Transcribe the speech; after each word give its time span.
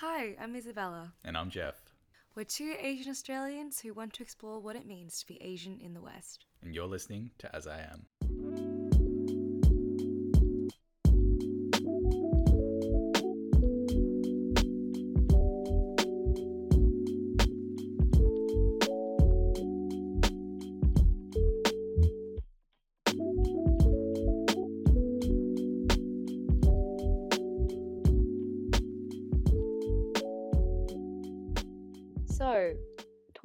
Hi, 0.00 0.34
I'm 0.40 0.56
Isabella. 0.56 1.12
And 1.24 1.36
I'm 1.36 1.50
Jeff. 1.50 1.74
We're 2.34 2.44
two 2.44 2.74
Asian 2.80 3.10
Australians 3.10 3.80
who 3.80 3.92
want 3.92 4.14
to 4.14 4.22
explore 4.22 4.58
what 4.58 4.74
it 4.74 4.86
means 4.86 5.20
to 5.20 5.26
be 5.26 5.36
Asian 5.42 5.78
in 5.78 5.92
the 5.92 6.00
West. 6.00 6.46
And 6.62 6.74
you're 6.74 6.86
listening 6.86 7.32
to 7.36 7.54
As 7.54 7.66
I 7.66 7.80
Am. 7.80 8.06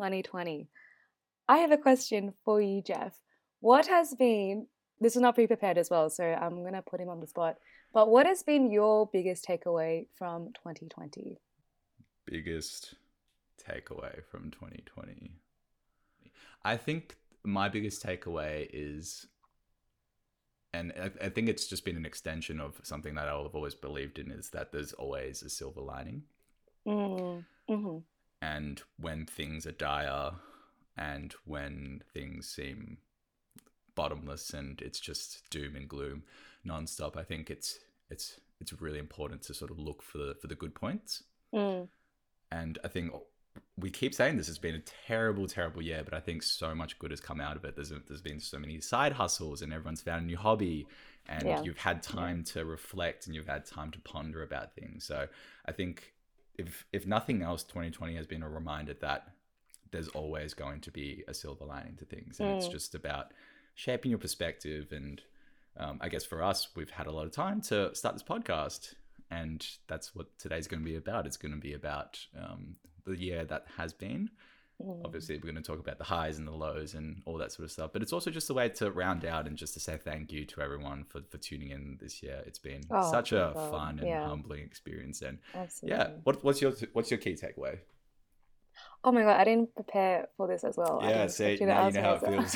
2020. 0.06 0.68
I 1.48 1.58
have 1.58 1.72
a 1.72 1.78
question 1.78 2.34
for 2.44 2.62
you, 2.62 2.82
Jeff. 2.82 3.20
What 3.60 3.88
has 3.88 4.14
been, 4.14 4.68
this 5.02 5.16
is 5.16 5.22
not 5.22 5.34
pre 5.34 5.48
prepared 5.48 5.80
as 5.80 5.90
well, 5.90 6.10
so 6.12 6.24
I'm 6.24 6.62
going 6.62 6.74
to 6.74 6.84
put 6.84 7.00
him 7.00 7.10
on 7.10 7.20
the 7.20 7.28
spot, 7.28 7.56
but 7.92 8.10
what 8.10 8.28
has 8.28 8.44
been 8.44 8.72
your 8.72 9.10
biggest 9.12 9.48
takeaway 9.48 10.06
from 10.16 10.54
2020? 10.54 11.38
Biggest 12.26 12.96
takeaway 13.68 14.24
from 14.30 14.52
2020. 14.52 15.32
I 16.64 16.78
think 16.78 17.16
my 17.44 17.68
biggest 17.70 18.06
takeaway 18.06 18.68
is, 18.72 19.26
and 20.74 20.94
I, 21.22 21.30
think 21.30 21.50
it's 21.50 21.68
just 21.68 21.86
been 21.86 21.98
an 21.98 22.06
extension 22.06 22.60
of 22.60 22.80
something 22.84 23.16
that 23.16 23.28
I've 23.28 23.56
always 23.56 23.76
believed 23.76 24.20
in, 24.20 24.32
is 24.32 24.50
that 24.52 24.72
there's 24.72 24.94
always 24.94 25.42
a 25.42 25.50
silver 25.50 25.82
lining. 25.82 26.24
Mm, 26.88 27.46
hmm 27.68 27.98
And 28.42 28.82
when 28.98 29.26
things 29.26 29.66
are 29.66 29.72
dire 29.72 30.34
and 30.98 31.34
when 31.46 32.04
things 32.14 32.48
seem 32.48 32.98
bottomless 33.96 34.54
and 34.54 34.82
it's 34.82 35.00
just 35.00 35.50
doom 35.50 35.76
and 35.76 35.88
gloom 35.90 36.24
nonstop, 36.66 37.18
I 37.18 37.24
think 37.24 37.50
it's 37.50 37.80
it's 38.10 38.40
it's 38.62 38.74
really 38.82 39.00
important 39.00 39.42
to 39.44 39.54
sort 39.54 39.72
of 39.72 39.80
look 39.80 40.02
for 40.02 40.18
the 40.20 40.36
for 40.42 40.48
the 40.48 40.56
good 40.56 40.76
points. 40.76 41.24
Mm, 41.54 41.88
And 42.52 42.80
I 42.84 42.88
think 42.88 43.12
we 43.78 43.90
keep 43.90 44.14
saying 44.14 44.38
this 44.38 44.48
has 44.48 44.58
been 44.58 44.76
a 44.76 44.80
terrible, 45.08 45.48
terrible 45.48 45.82
year, 45.82 46.04
but 46.04 46.14
I 46.14 46.20
think 46.20 46.44
so 46.44 46.76
much 46.76 47.00
good 47.00 47.12
has 47.12 47.22
come 47.22 47.42
out 47.42 47.56
of 47.58 47.66
it. 47.66 47.76
There's 47.76 47.92
there's 48.08 48.22
been 48.22 48.40
so 48.40 48.60
many 48.60 48.80
side 48.82 49.14
hustles, 49.14 49.62
and 49.62 49.74
everyone's 49.74 50.02
found 50.02 50.24
a 50.24 50.26
new 50.28 50.38
hobby, 50.38 50.88
and 51.28 51.48
Yeah. 51.50 51.62
you've 51.62 51.78
had 51.78 52.04
time 52.04 52.44
to 52.46 52.66
reflect, 52.66 53.26
and 53.28 53.36
you've 53.36 53.48
had 53.48 53.66
time 53.66 53.92
to 53.92 54.00
ponder 54.00 54.44
about 54.44 54.76
things. 54.76 55.06
So 55.06 55.28
I 55.66 55.72
think 55.72 56.14
if 56.58 56.86
if 56.94 57.06
nothing 57.06 57.42
else, 57.42 57.64
2020 57.64 58.16
has 58.16 58.28
been 58.28 58.44
a 58.44 58.50
reminder 58.50 58.94
that 59.02 59.30
there's 59.92 60.08
always 60.10 60.54
going 60.54 60.82
to 60.82 60.92
be 60.92 61.24
a 61.28 61.34
silver 61.34 61.66
lining 61.66 61.96
to 61.98 62.06
things, 62.06 62.40
and 62.40 62.50
it's 62.50 62.68
Mm. 62.68 62.72
just 62.72 62.96
about 62.96 63.32
shaping 63.76 64.12
your 64.12 64.20
perspective. 64.20 64.92
And 64.92 65.22
um, 65.78 66.00
I 66.02 66.10
guess 66.10 66.26
for 66.26 66.42
us, 66.44 66.70
we've 66.76 66.90
had 66.90 67.08
a 67.08 67.12
lot 67.12 67.26
of 67.26 67.32
time 67.32 67.62
to 67.62 67.94
start 67.96 68.16
this 68.16 68.24
podcast, 68.24 68.94
and 69.30 69.66
that's 69.88 70.16
what 70.16 70.38
today's 70.40 70.68
going 70.68 70.82
to 70.82 70.86
be 70.90 70.96
about. 70.96 71.26
It's 71.28 71.38
going 71.38 71.54
to 71.54 71.60
be 71.60 71.74
about 71.74 72.20
um, 72.38 72.76
the 73.06 73.18
year 73.18 73.46
that 73.46 73.66
has 73.78 73.94
been. 73.94 74.30
Mm. 74.82 75.02
Obviously, 75.06 75.36
we're 75.38 75.44
going 75.52 75.56
to 75.56 75.62
talk 75.62 75.80
about 75.80 75.98
the 75.98 76.04
highs 76.04 76.38
and 76.38 76.48
the 76.48 76.52
lows 76.52 76.94
and 76.94 77.22
all 77.26 77.38
that 77.38 77.52
sort 77.52 77.66
of 77.66 77.72
stuff. 77.72 77.92
But 77.94 78.02
it's 78.02 78.14
also 78.14 78.32
just 78.32 78.50
a 78.50 78.54
way 78.54 78.70
to 78.70 78.92
round 78.92 79.26
out 79.26 79.48
and 79.48 79.56
just 79.58 79.74
to 79.76 79.80
say 79.80 79.98
thank 79.98 80.32
you 80.32 80.46
to 80.46 80.62
everyone 80.62 81.06
for, 81.06 81.22
for 81.30 81.38
tuning 81.38 81.70
in 81.70 81.98
this 82.02 82.22
year. 82.24 82.42
It's 82.46 82.60
been 82.60 82.82
Oh, 82.92 83.12
such 83.12 83.32
a 83.32 83.52
God. 83.56 83.70
fun 83.72 84.00
and 84.00 84.08
Yeah. 84.08 84.28
humbling 84.28 84.64
experience. 84.64 85.22
And 85.22 85.40
Absolutely. 85.54 85.98
yeah, 85.98 86.10
what, 86.24 86.44
what's 86.44 86.62
your 86.62 86.74
what's 86.94 87.10
your 87.12 87.20
key 87.20 87.34
takeaway? 87.34 87.80
Oh 89.04 89.12
my 89.12 89.22
god, 89.22 89.40
I 89.40 89.44
didn't 89.44 89.74
prepare 89.76 90.28
for 90.36 90.48
this 90.48 90.64
as 90.64 90.76
well. 90.78 91.00
Yeah, 91.04 91.28
see, 91.28 91.58
now 91.62 91.88
you 91.88 91.94
know 91.94 92.02
how 92.02 92.14
it 92.16 92.26
feels. 92.26 92.56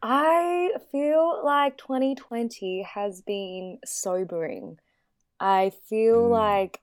I 0.02 0.70
feel 0.92 1.42
like 1.44 1.78
2020 1.78 2.84
has 2.84 3.22
been 3.22 3.80
sobering. 3.84 4.78
I 5.40 5.72
feel 5.90 6.30
Mm. 6.30 6.30
like, 6.30 6.82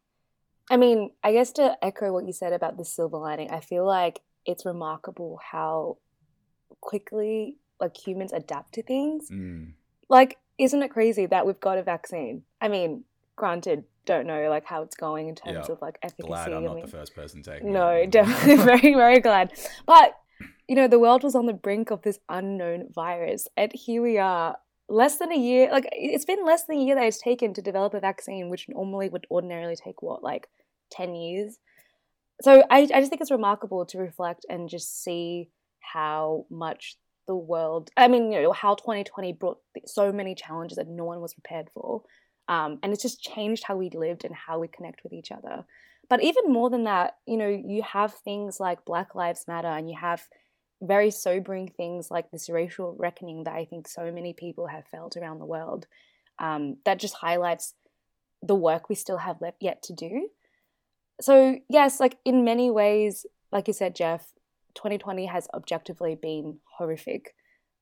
I 0.70 0.76
mean, 0.76 1.10
I 1.22 1.32
guess 1.32 1.52
to 1.52 1.76
echo 1.82 2.12
what 2.12 2.26
you 2.26 2.32
said 2.32 2.52
about 2.52 2.76
the 2.76 2.84
silver 2.84 3.18
lining, 3.18 3.50
I 3.50 3.60
feel 3.60 3.86
like 3.86 4.20
it's 4.46 4.64
remarkable 4.64 5.40
how 5.52 5.98
quickly 6.80 7.56
like 7.80 7.96
humans 7.96 8.32
adapt 8.32 8.74
to 8.74 8.82
things. 8.82 9.30
Mm, 9.30 9.72
Like, 10.08 10.38
isn't 10.58 10.82
it 10.82 10.90
crazy 10.90 11.26
that 11.26 11.46
we've 11.46 11.60
got 11.60 11.78
a 11.78 11.82
vaccine? 11.82 12.42
I 12.60 12.68
mean, 12.68 13.04
granted, 13.36 13.84
don't 14.06 14.26
know 14.26 14.48
like 14.50 14.64
how 14.66 14.82
it's 14.82 14.96
going 14.96 15.28
in 15.28 15.34
terms 15.34 15.66
Yeah. 15.68 15.72
of 15.74 15.82
like 15.82 15.98
efficacy. 16.02 16.26
glad 16.28 16.52
I'm 16.52 16.64
I 16.64 16.66
not 16.66 16.80
the 16.82 16.88
first 16.88 17.14
person 17.14 17.42
taking 17.42 17.72
no, 17.72 17.88
it. 17.90 18.10
definitely 18.10 18.56
very, 18.64 18.94
very 18.94 19.20
glad. 19.20 19.52
But 19.86 20.16
you 20.68 20.76
know, 20.76 20.88
the 20.88 20.98
world 20.98 21.22
was 21.22 21.34
on 21.34 21.46
the 21.46 21.52
brink 21.52 21.90
of 21.90 22.02
this 22.02 22.18
unknown 22.28 22.88
virus, 22.94 23.48
and 23.56 23.70
here 23.72 24.02
we 24.02 24.18
are, 24.18 24.56
less 24.88 25.18
than 25.18 25.32
a 25.32 25.38
year. 25.38 25.70
Like 25.70 25.88
it's 25.92 26.24
been 26.24 26.44
less 26.44 26.64
than 26.64 26.76
a 26.76 26.80
year 26.80 26.94
that 26.94 27.04
it's 27.04 27.20
taken 27.20 27.54
to 27.54 27.62
develop 27.62 27.94
a 27.94 28.00
vaccine, 28.00 28.50
which 28.50 28.68
normally 28.68 29.08
would 29.08 29.26
ordinarily 29.30 29.76
take 29.76 30.02
what, 30.02 30.22
like 30.22 30.48
ten 30.90 31.14
years. 31.14 31.58
So 32.42 32.64
I, 32.70 32.80
I 32.80 33.00
just 33.00 33.10
think 33.10 33.22
it's 33.22 33.30
remarkable 33.30 33.86
to 33.86 33.98
reflect 33.98 34.44
and 34.48 34.68
just 34.68 35.02
see 35.02 35.50
how 35.80 36.46
much 36.50 36.96
the 37.26 37.36
world. 37.36 37.90
I 37.96 38.08
mean, 38.08 38.32
you 38.32 38.42
know, 38.42 38.52
how 38.52 38.74
2020 38.74 39.32
brought 39.34 39.58
so 39.86 40.12
many 40.12 40.34
challenges 40.34 40.76
that 40.76 40.88
no 40.88 41.04
one 41.04 41.20
was 41.20 41.34
prepared 41.34 41.68
for. 41.72 42.02
Um, 42.48 42.78
and 42.82 42.92
it's 42.92 43.02
just 43.02 43.22
changed 43.22 43.64
how 43.64 43.76
we 43.76 43.90
lived 43.90 44.24
and 44.24 44.34
how 44.34 44.58
we 44.58 44.68
connect 44.68 45.02
with 45.02 45.12
each 45.12 45.32
other. 45.32 45.64
But 46.10 46.22
even 46.22 46.52
more 46.52 46.68
than 46.68 46.84
that, 46.84 47.16
you 47.26 47.36
know, 47.36 47.48
you 47.48 47.82
have 47.82 48.12
things 48.12 48.60
like 48.60 48.84
Black 48.84 49.14
Lives 49.14 49.46
Matter 49.48 49.68
and 49.68 49.88
you 49.88 49.96
have 49.98 50.28
very 50.86 51.10
sobering 51.10 51.68
things 51.68 52.10
like 52.10 52.30
this 52.30 52.48
racial 52.48 52.94
reckoning 52.98 53.44
that 53.44 53.54
I 53.54 53.64
think 53.64 53.88
so 53.88 54.10
many 54.10 54.32
people 54.32 54.66
have 54.66 54.86
felt 54.86 55.16
around 55.16 55.38
the 55.38 55.46
world. 55.46 55.86
Um, 56.38 56.78
that 56.84 56.98
just 56.98 57.14
highlights 57.14 57.74
the 58.42 58.54
work 58.54 58.88
we 58.88 58.94
still 58.94 59.18
have 59.18 59.40
left 59.40 59.58
yet 59.60 59.82
to 59.84 59.92
do. 59.92 60.28
So, 61.20 61.58
yes, 61.68 62.00
like 62.00 62.18
in 62.24 62.44
many 62.44 62.70
ways, 62.70 63.24
like 63.52 63.68
you 63.68 63.74
said, 63.74 63.94
Jeff, 63.94 64.32
2020 64.74 65.26
has 65.26 65.48
objectively 65.54 66.16
been 66.16 66.58
horrific. 66.76 67.34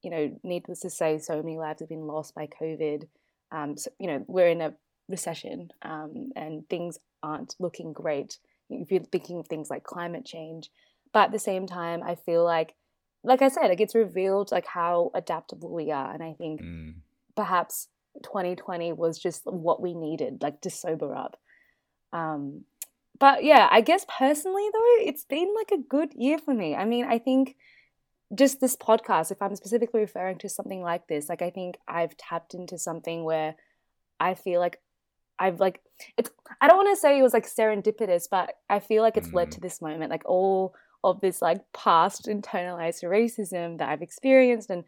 You 0.02 0.10
know, 0.10 0.40
needless 0.42 0.80
to 0.80 0.90
say, 0.90 1.18
so 1.18 1.36
many 1.36 1.56
lives 1.56 1.80
have 1.80 1.88
been 1.88 2.06
lost 2.06 2.34
by 2.34 2.46
COVID. 2.46 3.08
Um, 3.50 3.76
so, 3.76 3.90
you 3.98 4.06
know, 4.06 4.24
we're 4.26 4.48
in 4.48 4.60
a 4.60 4.74
recession 5.08 5.70
um, 5.82 6.32
and 6.36 6.68
things 6.68 6.98
aren't 7.22 7.56
looking 7.58 7.92
great 7.92 8.38
if 8.70 8.90
you're 8.90 9.02
thinking 9.04 9.38
of 9.38 9.46
things 9.46 9.70
like 9.70 9.84
climate 9.84 10.24
change. 10.24 10.70
But 11.12 11.26
at 11.26 11.32
the 11.32 11.38
same 11.38 11.66
time, 11.66 12.02
I 12.02 12.14
feel 12.14 12.44
like, 12.44 12.74
like 13.24 13.42
I 13.42 13.48
said, 13.48 13.70
it 13.70 13.76
gets 13.76 13.94
revealed 13.94 14.50
like 14.52 14.66
how 14.66 15.10
adaptable 15.14 15.72
we 15.72 15.90
are. 15.90 16.12
And 16.12 16.22
I 16.22 16.32
think 16.34 16.60
Mm, 16.62 16.94
perhaps 17.36 17.88
2020 18.22 18.92
was 18.92 19.18
just 19.18 19.42
what 19.46 19.80
we 19.80 19.94
needed, 19.94 20.42
like 20.42 20.60
to 20.62 20.70
sober 20.70 21.14
up. 21.14 21.38
Um, 22.12 22.64
but 23.18 23.44
yeah, 23.44 23.68
I 23.70 23.80
guess 23.80 24.04
personally 24.08 24.68
though, 24.72 24.96
it's 25.06 25.24
been 25.24 25.54
like 25.54 25.70
a 25.70 25.82
good 25.82 26.12
year 26.14 26.38
for 26.38 26.52
me. 26.52 26.74
I 26.74 26.84
mean, 26.84 27.04
I 27.04 27.18
think 27.18 27.56
just 28.34 28.60
this 28.60 28.76
podcast, 28.76 29.30
if 29.30 29.40
I'm 29.40 29.54
specifically 29.56 30.00
referring 30.00 30.38
to 30.38 30.48
something 30.48 30.82
like 30.82 31.06
this, 31.06 31.28
like 31.28 31.42
I 31.42 31.50
think 31.50 31.76
I've 31.86 32.16
tapped 32.16 32.54
into 32.54 32.78
something 32.78 33.24
where 33.24 33.54
I 34.18 34.34
feel 34.34 34.60
like 34.60 34.80
I've 35.38 35.60
like 35.60 35.80
it's 36.16 36.30
I 36.60 36.68
don't 36.68 36.76
want 36.76 36.94
to 36.96 37.00
say 37.00 37.18
it 37.18 37.22
was 37.22 37.32
like 37.32 37.46
serendipitous, 37.46 38.24
but 38.30 38.54
I 38.68 38.80
feel 38.80 39.02
like 39.02 39.16
it's 39.16 39.32
led 39.32 39.48
Mm. 39.48 39.52
to 39.52 39.60
this 39.60 39.80
moment. 39.80 40.10
Like 40.10 40.24
all 40.24 40.74
of 41.04 41.20
this 41.20 41.42
like 41.42 41.60
past 41.72 42.26
internalized 42.26 43.02
racism 43.04 43.78
that 43.78 43.88
I've 43.88 44.02
experienced 44.02 44.70
and 44.70 44.84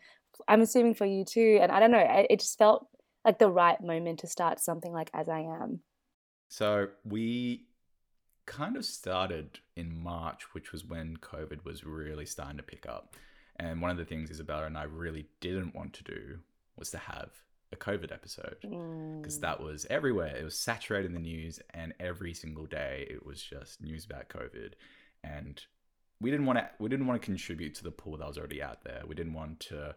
I'm 0.49 0.61
assuming 0.63 0.95
for 0.95 1.07
you 1.07 1.25
too. 1.25 1.59
And 1.61 1.71
I 1.73 1.81
don't 1.81 1.91
know, 1.91 1.99
it 1.99 2.27
it 2.31 2.41
just 2.41 2.59
felt 2.59 2.87
like 3.25 3.39
the 3.39 3.51
right 3.51 3.81
moment 3.81 4.21
to 4.21 4.27
start 4.27 4.61
something 4.61 4.93
like 4.93 5.11
As 5.15 5.29
I 5.29 5.41
Am. 5.41 5.81
So 6.49 6.89
we 7.05 7.67
kind 8.47 8.77
of 8.77 8.85
started 8.85 9.59
in 9.77 10.03
March, 10.03 10.53
which 10.53 10.73
was 10.73 10.85
when 10.85 11.17
COVID 11.17 11.65
was 11.65 11.85
really 11.85 12.27
starting 12.27 12.59
to 12.59 12.63
pick 12.63 12.87
up. 12.87 13.15
And 13.57 13.81
one 13.81 13.91
of 13.91 13.97
the 13.97 14.05
things 14.05 14.31
Isabella 14.31 14.67
and 14.67 14.77
I 14.77 14.83
really 14.83 15.27
didn't 15.41 15.75
want 15.75 15.95
to 15.95 16.05
do 16.05 16.39
was 16.77 16.91
to 16.91 16.99
have 16.99 17.31
a 17.73 17.77
COVID 17.77 18.13
episode 18.13 18.57
because 18.61 19.39
Mm. 19.39 19.41
that 19.41 19.61
was 19.61 19.87
everywhere. 19.89 20.37
It 20.37 20.45
was 20.45 20.59
saturated 20.59 21.07
in 21.09 21.15
the 21.15 21.21
news, 21.21 21.61
and 21.71 21.95
every 21.99 22.35
single 22.35 22.67
day 22.67 23.07
it 23.11 23.25
was 23.25 23.43
just 23.43 23.81
news 23.81 24.05
about 24.05 24.29
COVID. 24.29 24.75
And 25.23 25.63
we 26.25 26.31
didn't 26.31 26.47
want 26.47 26.59
to. 26.59 26.71
We 26.79 26.89
didn't 26.89 27.07
want 27.07 27.21
to 27.21 27.25
contribute 27.25 27.75
to 27.75 27.85
the 27.85 27.91
pool 27.91 28.17
that 28.17 28.27
was 28.27 28.39
already 28.39 28.63
out 28.63 28.83
there. 28.83 29.03
We 29.07 29.15
didn't 29.15 29.35
want 29.35 29.61
to 29.69 29.95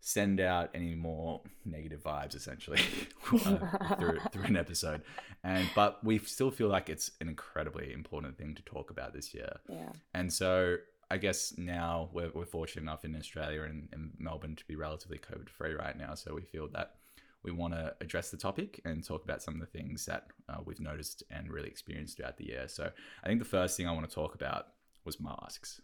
send 0.00 0.38
out 0.38 0.68
any 0.74 0.94
more 0.94 1.40
negative 1.64 2.02
vibes, 2.02 2.36
essentially, 2.36 2.78
uh, 3.32 3.94
through 3.98 4.18
through 4.32 4.44
an 4.44 4.56
episode. 4.58 5.00
And 5.42 5.66
but 5.74 6.04
we 6.04 6.18
still 6.18 6.50
feel 6.50 6.68
like 6.68 6.90
it's 6.90 7.10
an 7.22 7.28
incredibly 7.28 7.90
important 7.94 8.36
thing 8.36 8.54
to 8.54 8.62
talk 8.64 8.90
about 8.90 9.14
this 9.14 9.32
year. 9.32 9.56
yeah. 9.66 9.88
And 10.12 10.30
so 10.30 10.76
I 11.10 11.16
guess 11.16 11.54
now 11.56 12.10
we're, 12.12 12.30
we're 12.34 12.44
fortunate 12.44 12.82
enough 12.82 13.06
in 13.06 13.16
Australia 13.16 13.62
and 13.62 13.88
in 13.94 14.10
Melbourne 14.18 14.56
to 14.56 14.64
be 14.66 14.76
relatively 14.76 15.18
COVID 15.18 15.48
free 15.48 15.72
right 15.72 15.96
now. 15.96 16.14
So 16.14 16.34
we 16.34 16.42
feel 16.42 16.68
that 16.74 16.96
we 17.42 17.50
want 17.50 17.72
to 17.72 17.94
address 18.02 18.30
the 18.30 18.36
topic 18.36 18.80
and 18.84 19.02
talk 19.02 19.24
about 19.24 19.40
some 19.40 19.54
of 19.54 19.60
the 19.60 19.66
things 19.66 20.04
that 20.04 20.26
uh, 20.50 20.58
we've 20.66 20.80
noticed 20.80 21.22
and 21.30 21.50
really 21.50 21.68
experienced 21.68 22.16
throughout 22.16 22.36
the 22.36 22.46
year. 22.46 22.66
So 22.66 22.90
I 23.22 23.26
think 23.26 23.38
the 23.38 23.46
first 23.46 23.76
thing 23.76 23.88
I 23.88 23.92
want 23.92 24.06
to 24.06 24.14
talk 24.14 24.34
about 24.34 24.66
was 25.06 25.20
masks. 25.20 25.80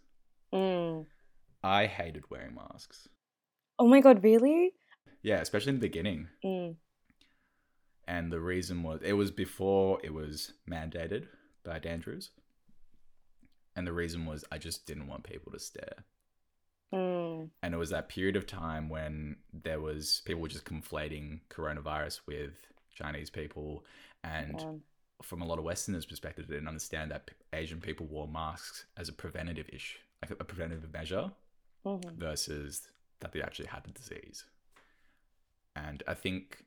Mm. 0.53 1.05
I 1.63 1.87
hated 1.87 2.29
wearing 2.29 2.55
masks. 2.55 3.07
Oh 3.79 3.87
my 3.87 4.01
god, 4.01 4.23
really? 4.23 4.73
Yeah, 5.23 5.39
especially 5.39 5.69
in 5.69 5.79
the 5.79 5.87
beginning. 5.87 6.27
Mm. 6.45 6.75
And 8.07 8.31
the 8.31 8.41
reason 8.41 8.83
was 8.83 8.99
it 9.01 9.13
was 9.13 9.31
before 9.31 9.99
it 10.03 10.13
was 10.13 10.53
mandated 10.69 11.27
by 11.63 11.79
Andrews. 11.79 12.31
And 13.75 13.87
the 13.87 13.93
reason 13.93 14.25
was 14.25 14.43
I 14.51 14.57
just 14.57 14.85
didn't 14.85 15.07
want 15.07 15.23
people 15.23 15.51
to 15.53 15.59
stare. 15.59 16.03
Mm. 16.93 17.49
And 17.63 17.73
it 17.73 17.77
was 17.77 17.89
that 17.89 18.09
period 18.09 18.35
of 18.35 18.45
time 18.45 18.89
when 18.89 19.37
there 19.51 19.79
was 19.79 20.21
people 20.25 20.41
were 20.41 20.49
just 20.49 20.65
conflating 20.65 21.39
coronavirus 21.49 22.19
with 22.27 22.53
Chinese 22.93 23.29
people 23.29 23.85
and. 24.23 24.81
From 25.23 25.41
a 25.41 25.45
lot 25.45 25.57
of 25.59 25.65
Westerners' 25.65 26.05
perspective, 26.05 26.47
they 26.47 26.55
didn't 26.55 26.67
understand 26.67 27.11
that 27.11 27.31
Asian 27.53 27.79
people 27.81 28.05
wore 28.05 28.27
masks 28.27 28.85
as 28.97 29.09
a 29.09 29.13
preventative 29.13 29.69
issue, 29.71 29.99
like 30.21 30.31
a 30.31 30.43
preventative 30.43 30.91
measure, 30.93 31.31
Mhm. 31.85 32.15
versus 32.17 32.87
that 33.19 33.31
they 33.31 33.41
actually 33.41 33.67
had 33.67 33.83
the 33.83 33.91
disease. 33.91 34.45
And 35.75 36.03
I 36.07 36.13
think 36.13 36.65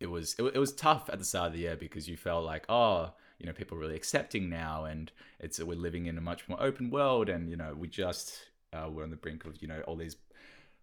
it 0.00 0.06
was 0.10 0.34
it, 0.38 0.42
it 0.54 0.58
was 0.58 0.72
tough 0.72 1.08
at 1.12 1.18
the 1.18 1.24
start 1.24 1.48
of 1.48 1.52
the 1.54 1.60
year 1.60 1.76
because 1.76 2.08
you 2.08 2.16
felt 2.16 2.44
like 2.44 2.64
oh 2.68 3.12
you 3.38 3.46
know 3.46 3.52
people 3.52 3.76
are 3.76 3.80
really 3.80 3.94
accepting 3.96 4.48
now 4.50 4.84
and 4.84 5.12
it's 5.38 5.60
we're 5.60 5.76
living 5.76 6.06
in 6.06 6.18
a 6.18 6.20
much 6.20 6.48
more 6.48 6.60
open 6.60 6.90
world 6.90 7.28
and 7.28 7.48
you 7.48 7.56
know 7.56 7.72
we 7.74 7.86
just 7.88 8.36
uh, 8.72 8.88
we're 8.90 9.04
on 9.04 9.10
the 9.10 9.16
brink 9.16 9.44
of 9.44 9.62
you 9.62 9.68
know 9.68 9.80
all 9.82 9.96
these 9.96 10.16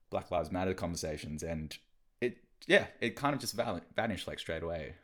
Black 0.10 0.31
Lives 0.31 0.51
Matter 0.51 0.74
conversations 0.74 1.44
and 1.44 1.77
it 2.21 2.38
yeah 2.66 2.88
it 3.01 3.16
kind 3.16 3.33
of 3.36 3.42
just 3.42 3.54
val- 3.56 3.81
vanished 3.95 4.27
like 4.27 4.39
straight 4.39 4.63
away. 4.63 4.95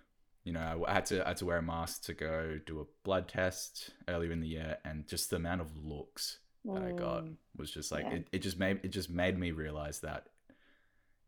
You 0.45 0.53
know, 0.53 0.85
I 0.87 0.93
had 0.93 1.05
to 1.07 1.25
I 1.25 1.29
had 1.29 1.37
to 1.37 1.45
wear 1.45 1.57
a 1.57 1.61
mask 1.61 2.03
to 2.05 2.13
go 2.13 2.59
do 2.65 2.79
a 2.79 2.85
blood 3.03 3.27
test 3.27 3.89
earlier 4.07 4.31
in 4.31 4.39
the 4.39 4.47
year, 4.47 4.77
and 4.85 5.05
just 5.07 5.29
the 5.31 5.35
amount 5.35 5.59
of 5.61 5.75
looks 5.75 6.39
that 6.65 6.81
I 6.83 6.91
got 6.93 7.25
Mm. 7.25 7.35
was 7.57 7.69
just 7.71 7.91
like 7.91 8.05
Yeah. 8.05 8.13
it, 8.13 8.27
it 8.31 8.39
just 8.39 8.57
made 8.57 8.79
it 8.83 8.89
just 8.89 9.09
made 9.09 9.37
me 9.37 9.51
realize 9.51 9.99
that 10.01 10.29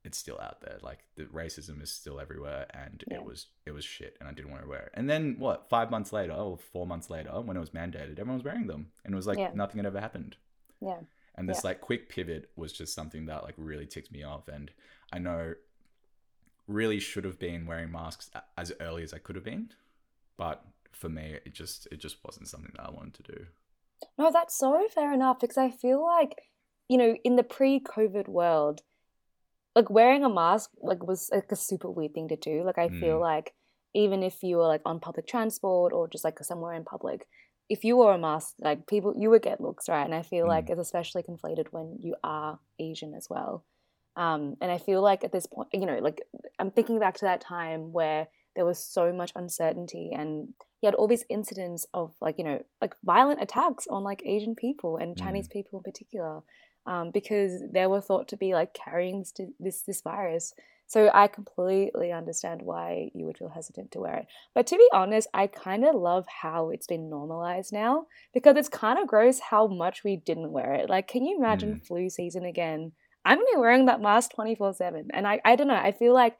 it's 0.03 0.17
still 0.17 0.39
out 0.39 0.61
there. 0.61 0.77
Like 0.81 0.99
the 1.15 1.25
racism 1.25 1.81
is 1.81 1.91
still 1.91 2.19
everywhere 2.19 2.67
and 2.73 3.03
Yeah. 3.09 3.17
it 3.17 3.25
was 3.25 3.47
it 3.65 3.71
was 3.71 3.83
shit 3.83 4.15
and 4.19 4.29
I 4.29 4.33
didn't 4.33 4.51
want 4.51 4.63
to 4.63 4.69
wear 4.69 4.83
it. 4.83 4.91
And 4.93 5.09
then 5.09 5.37
what, 5.39 5.67
five 5.67 5.91
months 5.91 6.13
later 6.13 6.33
or 6.33 6.57
four 6.57 6.87
months 6.87 7.09
later, 7.09 7.41
when 7.41 7.57
it 7.57 7.59
was 7.59 7.71
mandated, 7.71 8.11
everyone 8.19 8.35
was 8.35 8.43
wearing 8.43 8.67
them. 8.67 8.91
And 9.03 9.13
it 9.13 9.17
was 9.17 9.27
like 9.27 9.37
Yeah. 9.39 9.51
nothing 9.53 9.79
had 9.79 9.85
ever 9.85 9.99
happened. 9.99 10.37
Yeah. 10.79 11.01
And 11.35 11.47
this 11.49 11.63
like 11.63 11.81
quick 11.81 12.07
pivot 12.09 12.51
was 12.55 12.71
just 12.71 12.93
something 12.93 13.25
that 13.25 13.43
like 13.43 13.55
really 13.57 13.85
ticked 13.87 14.11
me 14.11 14.23
off. 14.23 14.47
And 14.47 14.71
I 15.11 15.19
know 15.19 15.55
really 16.67 16.99
should 16.99 17.23
have 17.23 17.39
been 17.39 17.65
wearing 17.65 17.91
masks 17.91 18.29
as 18.57 18.73
early 18.79 19.03
as 19.03 19.13
I 19.13 19.19
could 19.19 19.35
have 19.35 19.45
been. 19.45 19.69
But 20.37 20.63
for 20.91 21.09
me 21.09 21.37
it 21.45 21.53
just 21.53 21.87
it 21.91 21.97
just 21.99 22.17
wasn't 22.23 22.47
something 22.47 22.71
that 22.75 22.87
I 22.87 22.91
wanted 22.91 23.13
to 23.15 23.31
do. 23.31 23.45
No, 24.17 24.31
that's 24.31 24.57
so 24.57 24.87
fair 24.93 25.13
enough 25.13 25.39
because 25.39 25.57
I 25.57 25.69
feel 25.69 26.03
like, 26.03 26.41
you 26.89 26.97
know, 26.97 27.15
in 27.23 27.35
the 27.35 27.43
pre-COVID 27.43 28.27
world, 28.27 28.81
like 29.75 29.89
wearing 29.89 30.23
a 30.23 30.29
mask 30.29 30.71
like 30.81 31.05
was 31.05 31.29
like 31.31 31.51
a 31.51 31.55
super 31.55 31.89
weird 31.89 32.13
thing 32.13 32.27
to 32.29 32.35
do. 32.35 32.63
Like 32.63 32.77
I 32.77 32.89
feel 32.89 33.17
Mm. 33.17 33.21
like 33.21 33.53
even 33.93 34.23
if 34.23 34.43
you 34.43 34.57
were 34.57 34.67
like 34.67 34.81
on 34.85 34.99
public 34.99 35.27
transport 35.27 35.93
or 35.93 36.07
just 36.07 36.23
like 36.23 36.39
somewhere 36.43 36.73
in 36.73 36.83
public, 36.83 37.27
if 37.69 37.83
you 37.83 37.97
wore 37.97 38.13
a 38.13 38.17
mask, 38.17 38.55
like 38.59 38.87
people 38.87 39.13
you 39.17 39.29
would 39.29 39.41
get 39.41 39.61
looks, 39.61 39.87
right? 39.89 40.05
And 40.05 40.15
I 40.15 40.21
feel 40.23 40.47
like 40.47 40.69
it's 40.69 40.79
especially 40.79 41.23
conflated 41.23 41.67
when 41.71 41.97
you 41.99 42.15
are 42.23 42.59
Asian 42.79 43.13
as 43.13 43.27
well. 43.29 43.65
Um, 44.17 44.57
and 44.59 44.71
I 44.71 44.79
feel 44.79 45.01
like 45.01 45.23
at 45.23 45.31
this 45.31 45.45
point, 45.45 45.69
you 45.71 45.85
know, 45.85 45.99
like 45.99 46.21
I'm 46.59 46.71
thinking 46.71 46.99
back 46.99 47.15
to 47.19 47.25
that 47.25 47.39
time 47.39 47.93
where 47.93 48.27
there 48.55 48.65
was 48.65 48.83
so 48.83 49.13
much 49.13 49.31
uncertainty 49.35 50.11
and 50.13 50.49
you 50.81 50.87
had 50.87 50.95
all 50.95 51.07
these 51.07 51.25
incidents 51.29 51.85
of 51.93 52.11
like 52.19 52.39
you 52.39 52.43
know 52.43 52.63
like 52.81 52.95
violent 53.03 53.39
attacks 53.41 53.85
on 53.87 54.03
like 54.03 54.23
asian 54.25 54.55
people 54.55 54.97
and 54.97 55.15
chinese 55.15 55.47
people 55.47 55.79
in 55.79 55.83
particular 55.83 56.41
um, 56.87 57.11
because 57.11 57.61
they 57.71 57.85
were 57.85 58.01
thought 58.01 58.29
to 58.29 58.37
be 58.37 58.53
like 58.53 58.73
carrying 58.73 59.19
this 59.19 59.33
this 59.59 59.81
this 59.83 60.01
virus. 60.01 60.53
So 60.89 61.11
i 61.13 61.27
completely 61.27 62.13
understand 62.13 62.61
why 62.61 63.11
you 63.13 63.25
would 63.25 63.37
feel 63.37 63.49
hesitant 63.49 63.91
to 63.91 63.99
wear 63.99 64.15
it. 64.15 64.27
But 64.55 64.65
to 64.67 64.77
be 64.77 64.89
honest 64.93 65.27
i 65.33 65.47
kind 65.47 65.83
of 65.83 65.95
love 65.95 66.25
how 66.41 66.69
it's 66.69 66.87
been 66.87 67.09
normalized 67.09 67.73
now 67.73 68.07
because 68.33 68.55
it's 68.55 68.69
kind 68.69 68.97
of 68.97 69.07
gross 69.07 69.39
how 69.39 69.67
much 69.67 70.03
we 70.03 70.15
didn't 70.15 70.51
wear 70.51 70.73
it. 70.73 70.89
Like 70.89 71.07
can 71.07 71.25
you 71.25 71.37
imagine 71.37 71.81
flu 71.81 72.09
season 72.09 72.45
again 72.45 72.93
i'm 73.27 73.37
gonna 73.37 73.51
be 73.53 73.59
wearing 73.59 73.85
that 73.85 74.01
mask 74.01 74.31
24 74.33 74.73
7 74.73 75.07
and 75.13 75.27
i 75.27 75.39
i 75.45 75.55
don't 75.55 75.67
know 75.67 75.75
i 75.75 75.91
feel 75.91 76.13
like 76.13 76.37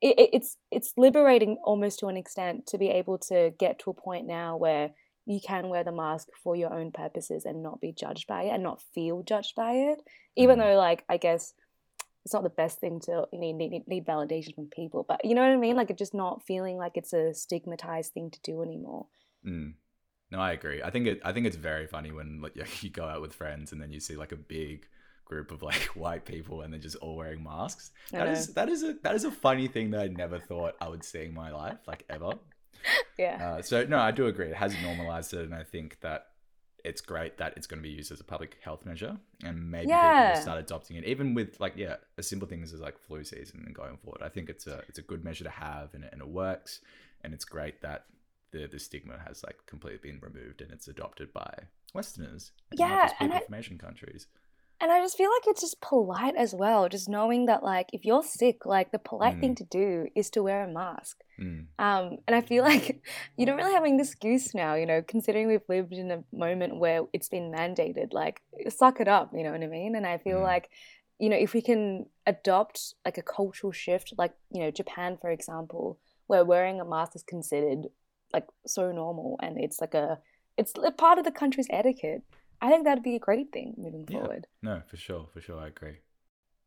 it, 0.00 0.18
it- 0.18 0.30
it's 0.32 0.56
it's 0.70 0.92
liberating 0.96 1.56
almost 1.64 1.98
to 2.00 2.06
an 2.06 2.16
extent 2.16 2.66
to 2.68 2.78
be 2.78 2.88
able 2.88 3.18
to 3.18 3.52
get 3.58 3.78
to 3.80 3.90
a 3.90 3.94
point 3.94 4.26
now 4.26 4.56
where 4.56 4.90
you 5.26 5.40
can 5.46 5.68
wear 5.68 5.84
the 5.84 5.92
mask 5.92 6.28
for 6.42 6.56
your 6.56 6.72
own 6.72 6.90
purposes 6.92 7.44
and 7.44 7.62
not 7.62 7.80
be 7.80 7.92
judged 7.92 8.26
by 8.26 8.44
it 8.44 8.50
and 8.50 8.62
not 8.62 8.80
feel 8.94 9.22
judged 9.22 9.54
by 9.54 9.72
it 9.72 9.98
even 10.36 10.58
Mhm. 10.58 10.62
though 10.62 10.76
like 10.76 11.04
i 11.08 11.16
guess 11.16 11.52
it's 12.24 12.34
not 12.34 12.42
the 12.42 12.50
best 12.62 12.78
thing 12.78 13.00
to 13.00 13.26
you 13.32 13.38
need, 13.38 13.54
need 13.54 13.86
need 13.88 14.06
validation 14.06 14.54
from 14.54 14.68
people 14.68 15.04
but 15.08 15.24
you 15.24 15.34
know 15.34 15.42
what 15.42 15.50
i 15.50 15.56
mean 15.56 15.76
like 15.76 15.90
it's 15.90 15.98
just 15.98 16.14
not 16.14 16.44
feeling 16.46 16.76
like 16.76 16.96
it's 16.96 17.12
a 17.12 17.34
stigmatized 17.34 18.12
thing 18.12 18.30
to 18.30 18.40
do 18.42 18.62
anymore 18.62 19.06
Mm. 19.46 19.74
No, 20.30 20.40
I 20.40 20.52
agree. 20.52 20.82
I 20.82 20.90
think 20.90 21.06
it. 21.06 21.20
I 21.24 21.32
think 21.32 21.46
it's 21.46 21.56
very 21.56 21.86
funny 21.86 22.10
when 22.12 22.42
like 22.42 22.54
you 22.82 22.90
go 22.90 23.04
out 23.06 23.22
with 23.22 23.32
friends 23.32 23.72
and 23.72 23.80
then 23.80 23.92
you 23.92 24.00
see 24.00 24.16
like 24.16 24.32
a 24.32 24.36
big 24.36 24.86
group 25.28 25.50
of 25.52 25.62
like 25.62 25.82
white 25.94 26.24
people 26.24 26.62
and 26.62 26.72
they're 26.72 26.80
just 26.80 26.96
all 26.96 27.16
wearing 27.16 27.42
masks. 27.42 27.90
I 28.12 28.18
That 28.18 28.24
know. 28.26 28.32
is 28.32 28.54
that 28.54 28.68
is 28.68 28.82
a 28.82 28.94
that 29.04 29.14
is 29.14 29.24
a 29.24 29.30
funny 29.30 29.68
thing 29.68 29.90
that 29.92 30.00
I 30.00 30.08
never 30.08 30.38
thought 30.38 30.74
I 30.80 30.88
would 30.88 31.04
see 31.04 31.24
in 31.24 31.34
my 31.34 31.50
life, 31.52 31.78
like 31.86 32.04
ever. 32.08 32.32
yeah 33.18 33.36
Uh, 33.58 33.62
so 33.62 33.84
no, 33.84 33.98
I 33.98 34.10
do 34.10 34.26
agree. 34.26 34.48
It 34.48 34.56
has 34.56 34.74
normalized 34.82 35.34
it, 35.34 35.42
and 35.44 35.54
I 35.54 35.64
think 35.64 35.98
that 36.00 36.26
it's 36.84 37.00
great 37.00 37.38
that 37.38 37.54
it's 37.56 37.66
going 37.66 37.82
to 37.82 37.88
be 37.88 37.94
used 37.94 38.12
as 38.12 38.20
a 38.20 38.24
public 38.24 38.56
health 38.62 38.86
measure, 38.86 39.16
and 39.44 39.70
maybe 39.70 39.86
people 39.86 39.98
will 40.34 40.42
start 40.42 40.58
adopting 40.60 40.96
it, 40.96 41.04
even 41.04 41.34
with 41.34 41.58
like 41.60 41.74
yeah, 41.76 41.96
a 42.16 42.22
simple 42.22 42.48
things 42.48 42.72
as 42.72 42.80
like 42.80 42.96
flu 42.98 43.24
season 43.24 43.64
and 43.66 43.74
going 43.74 43.96
forward. 43.98 44.22
I 44.22 44.28
think 44.28 44.48
it's 44.48 44.66
a 44.66 44.82
it's 44.88 44.98
a 44.98 45.02
good 45.02 45.24
measure 45.24 45.44
to 45.44 45.50
have, 45.50 45.92
and 45.94 46.04
it, 46.04 46.10
and 46.12 46.20
it 46.22 46.28
works, 46.28 46.80
and 47.22 47.34
it's 47.34 47.44
great 47.44 47.82
that 47.82 48.04
the 48.52 48.66
the 48.68 48.78
stigma 48.78 49.18
has 49.26 49.42
like 49.42 49.58
completely 49.66 50.10
been 50.10 50.20
removed 50.20 50.62
and 50.62 50.70
it's 50.70 50.88
adopted 50.88 51.32
by 51.34 51.52
Westerners, 51.94 52.52
and 52.70 52.78
Yeah, 52.80 53.08
just 53.08 53.14
and 53.20 53.32
I- 53.34 53.78
countries. 53.78 54.26
And 54.80 54.92
I 54.92 55.00
just 55.00 55.16
feel 55.16 55.30
like 55.30 55.46
it's 55.48 55.60
just 55.60 55.80
polite 55.80 56.36
as 56.36 56.54
well, 56.54 56.88
just 56.88 57.08
knowing 57.08 57.46
that 57.46 57.62
like 57.64 57.88
if 57.92 58.04
you're 58.04 58.22
sick, 58.22 58.64
like 58.64 58.92
the 58.92 58.98
polite 58.98 59.40
thing 59.40 59.54
to 59.56 59.64
do 59.64 60.06
is 60.14 60.30
to 60.30 60.42
wear 60.42 60.62
a 60.62 60.72
mask. 60.72 61.16
Mm, 61.40 61.66
Um, 61.78 62.18
and 62.26 62.34
I 62.36 62.40
feel 62.40 62.62
like 62.72 63.02
you 63.36 63.44
don't 63.44 63.56
really 63.56 63.72
have 63.74 63.84
an 63.84 63.98
excuse 63.98 64.54
now, 64.54 64.74
you 64.74 64.86
know, 64.86 65.02
considering 65.02 65.48
we've 65.48 65.68
lived 65.68 65.92
in 65.94 66.10
a 66.12 66.22
moment 66.32 66.78
where 66.78 67.02
it's 67.12 67.28
been 67.28 67.50
mandated. 67.50 68.12
Like, 68.12 68.40
suck 68.68 69.00
it 69.00 69.08
up, 69.08 69.32
you 69.34 69.42
know 69.42 69.50
what 69.52 69.62
I 69.62 69.66
mean? 69.66 69.96
And 69.96 70.06
I 70.06 70.18
feel 70.18 70.38
Mm. 70.38 70.42
like, 70.52 70.70
you 71.18 71.28
know, 71.28 71.36
if 71.36 71.52
we 71.54 71.62
can 71.62 72.06
adopt 72.26 72.94
like 73.04 73.18
a 73.18 73.22
cultural 73.22 73.72
shift, 73.72 74.14
like 74.16 74.34
you 74.52 74.60
know, 74.62 74.70
Japan, 74.70 75.18
for 75.20 75.30
example, 75.30 75.98
where 76.28 76.44
wearing 76.44 76.80
a 76.80 76.84
mask 76.84 77.16
is 77.16 77.24
considered 77.24 77.86
like 78.32 78.46
so 78.66 78.92
normal, 78.92 79.36
and 79.42 79.58
it's 79.58 79.80
like 79.80 79.94
a 79.94 80.20
it's 80.56 80.72
a 80.84 80.92
part 80.92 81.18
of 81.18 81.24
the 81.24 81.32
country's 81.32 81.66
etiquette. 81.70 82.22
I 82.60 82.70
think 82.70 82.84
that'd 82.84 83.04
be 83.04 83.14
a 83.16 83.20
great 83.20 83.52
thing 83.52 83.74
moving 83.76 84.06
Yeah. 84.08 84.18
forward. 84.20 84.46
No, 84.62 84.82
for 84.86 84.96
sure, 84.96 85.26
for 85.32 85.40
sure, 85.40 85.60
I 85.60 85.68
agree. 85.68 85.98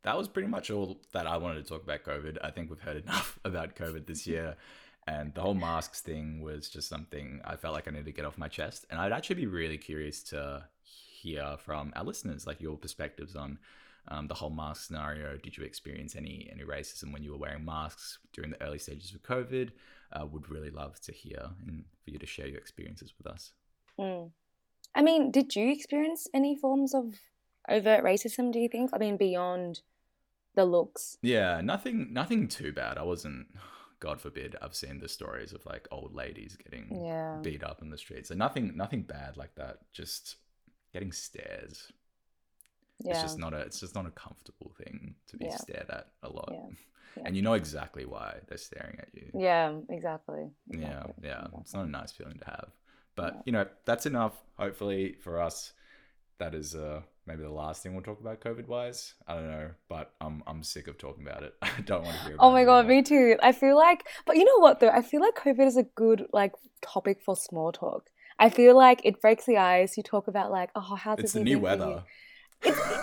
That 0.03 0.17
was 0.17 0.27
pretty 0.27 0.47
much 0.47 0.71
all 0.71 0.99
that 1.11 1.27
I 1.27 1.37
wanted 1.37 1.63
to 1.63 1.69
talk 1.69 1.83
about 1.83 2.03
COVID. 2.03 2.37
I 2.43 2.51
think 2.51 2.69
we've 2.69 2.79
heard 2.81 2.97
enough 3.03 3.39
about 3.43 3.75
COVID 3.75 4.07
this 4.07 4.25
year. 4.25 4.55
And 5.07 5.33
the 5.33 5.41
whole 5.41 5.55
masks 5.55 5.99
thing 6.01 6.41
was 6.41 6.69
just 6.69 6.87
something 6.87 7.41
I 7.43 7.55
felt 7.55 7.73
like 7.73 7.87
I 7.87 7.91
needed 7.91 8.05
to 8.05 8.11
get 8.11 8.25
off 8.25 8.37
my 8.37 8.47
chest. 8.47 8.85
And 8.89 8.99
I'd 8.99 9.11
actually 9.11 9.35
be 9.37 9.47
really 9.47 9.77
curious 9.77 10.21
to 10.25 10.65
hear 10.83 11.55
from 11.57 11.91
our 11.95 12.03
listeners, 12.03 12.45
like 12.47 12.61
your 12.61 12.77
perspectives 12.77 13.35
on 13.35 13.57
um, 14.07 14.27
the 14.27 14.33
whole 14.35 14.49
mask 14.51 14.85
scenario. 14.87 15.37
Did 15.37 15.57
you 15.57 15.63
experience 15.63 16.15
any 16.15 16.49
any 16.51 16.63
racism 16.63 17.11
when 17.13 17.23
you 17.23 17.31
were 17.31 17.37
wearing 17.37 17.65
masks 17.65 18.19
during 18.33 18.51
the 18.51 18.61
early 18.63 18.79
stages 18.79 19.13
of 19.13 19.21
COVID? 19.23 19.71
Uh, 20.13 20.25
would 20.25 20.49
really 20.49 20.69
love 20.71 20.99
to 21.01 21.11
hear 21.11 21.49
and 21.67 21.85
for 22.03 22.11
you 22.11 22.19
to 22.19 22.25
share 22.25 22.47
your 22.47 22.57
experiences 22.57 23.13
with 23.17 23.27
us. 23.27 23.53
Mm. 23.99 24.31
I 24.95 25.01
mean, 25.01 25.31
did 25.31 25.55
you 25.55 25.71
experience 25.71 26.27
any 26.33 26.55
forms 26.55 26.93
of 26.93 27.15
overt 27.69 28.03
racism, 28.03 28.51
do 28.51 28.59
you 28.59 28.67
think? 28.69 28.91
I 28.93 28.97
mean, 28.97 29.17
beyond 29.17 29.81
the 30.55 30.65
looks. 30.65 31.17
Yeah, 31.21 31.61
nothing 31.61 32.11
nothing 32.11 32.47
too 32.47 32.71
bad. 32.73 32.97
I 32.97 33.03
wasn't 33.03 33.47
God 33.99 34.19
forbid, 34.19 34.55
I've 34.61 34.75
seen 34.75 34.99
the 34.99 35.07
stories 35.07 35.53
of 35.53 35.65
like 35.65 35.87
old 35.91 36.13
ladies 36.15 36.57
getting 36.57 37.03
Yeah. 37.05 37.37
beat 37.41 37.63
up 37.63 37.81
in 37.81 37.89
the 37.89 37.97
streets. 37.97 38.29
So 38.29 38.35
nothing 38.35 38.75
nothing 38.75 39.03
bad 39.03 39.37
like 39.37 39.55
that. 39.55 39.77
Just 39.93 40.37
getting 40.91 41.11
stares. 41.11 41.91
Yeah. 42.99 43.11
It's 43.11 43.21
just 43.21 43.39
not 43.39 43.53
a 43.53 43.59
it's 43.59 43.79
just 43.79 43.95
not 43.95 44.05
a 44.07 44.11
comfortable 44.11 44.73
thing 44.83 45.15
to 45.27 45.37
be 45.37 45.45
Yeah. 45.45 45.57
stared 45.57 45.89
at 45.89 46.07
a 46.23 46.29
lot. 46.29 46.49
Yeah. 46.51 46.67
Yeah. 47.17 47.23
And 47.25 47.35
you 47.35 47.41
know 47.41 47.55
exactly 47.55 48.05
why 48.05 48.37
they're 48.47 48.57
staring 48.57 48.97
at 48.99 49.09
you. 49.13 49.29
yeah, 49.33 49.73
exactly. 49.89 50.49
Yeah, 50.67 50.77
exactly, 51.01 51.13
yeah. 51.23 51.39
It's 51.43 51.73
exactly. 51.73 51.79
not 51.81 51.87
a 51.87 51.89
nice 51.89 52.11
feeling 52.13 52.37
to 52.39 52.45
have. 52.45 52.69
But 53.21 53.43
you 53.45 53.51
know, 53.53 53.65
that's 53.85 54.05
enough, 54.05 54.33
hopefully, 54.57 55.15
for 55.21 55.39
us. 55.41 55.73
that 56.39 56.55
is 56.55 56.73
uh, 56.75 57.01
maybe 57.27 57.43
the 57.43 57.49
last 57.51 57.83
thing 57.83 57.93
we'll 57.93 58.03
talk 58.03 58.19
about 58.19 58.41
COVID 58.41 58.67
wise. 58.67 59.13
I 59.27 59.35
don't 59.35 59.47
know, 59.47 59.69
but 59.89 60.11
I'm 60.19 60.41
I'm 60.47 60.63
sick 60.63 60.87
of 60.87 60.97
talking 60.97 61.25
about 61.27 61.43
it. 61.43 61.53
I 61.61 61.69
don't 61.85 62.03
want 62.03 62.17
to 62.17 62.23
hear. 62.27 62.35
Oh 62.39 62.51
my 62.51 62.63
god, 62.65 62.85
anymore. 62.85 62.95
me 62.97 63.03
too. 63.03 63.35
I 63.43 63.51
feel 63.51 63.75
like, 63.77 64.07
but 64.25 64.37
you 64.37 64.45
know 64.45 64.57
what 64.59 64.79
though? 64.79 64.89
I 64.89 65.01
feel 65.03 65.21
like 65.21 65.35
COVID 65.35 65.65
is 65.67 65.77
a 65.77 65.83
good 65.83 66.25
like 66.33 66.53
topic 66.81 67.21
for 67.25 67.35
small 67.35 67.71
talk. 67.71 68.09
I 68.39 68.49
feel 68.49 68.75
like 68.75 69.01
it 69.05 69.21
breaks 69.21 69.45
the 69.45 69.57
ice. 69.57 69.97
You 69.97 70.03
talk 70.03 70.27
about 70.27 70.49
like, 70.51 70.71
oh, 70.75 70.95
how's 70.95 71.19
It's 71.19 71.35
it 71.35 71.39
the 71.39 71.43
new 71.45 71.59
weather. 71.59 72.03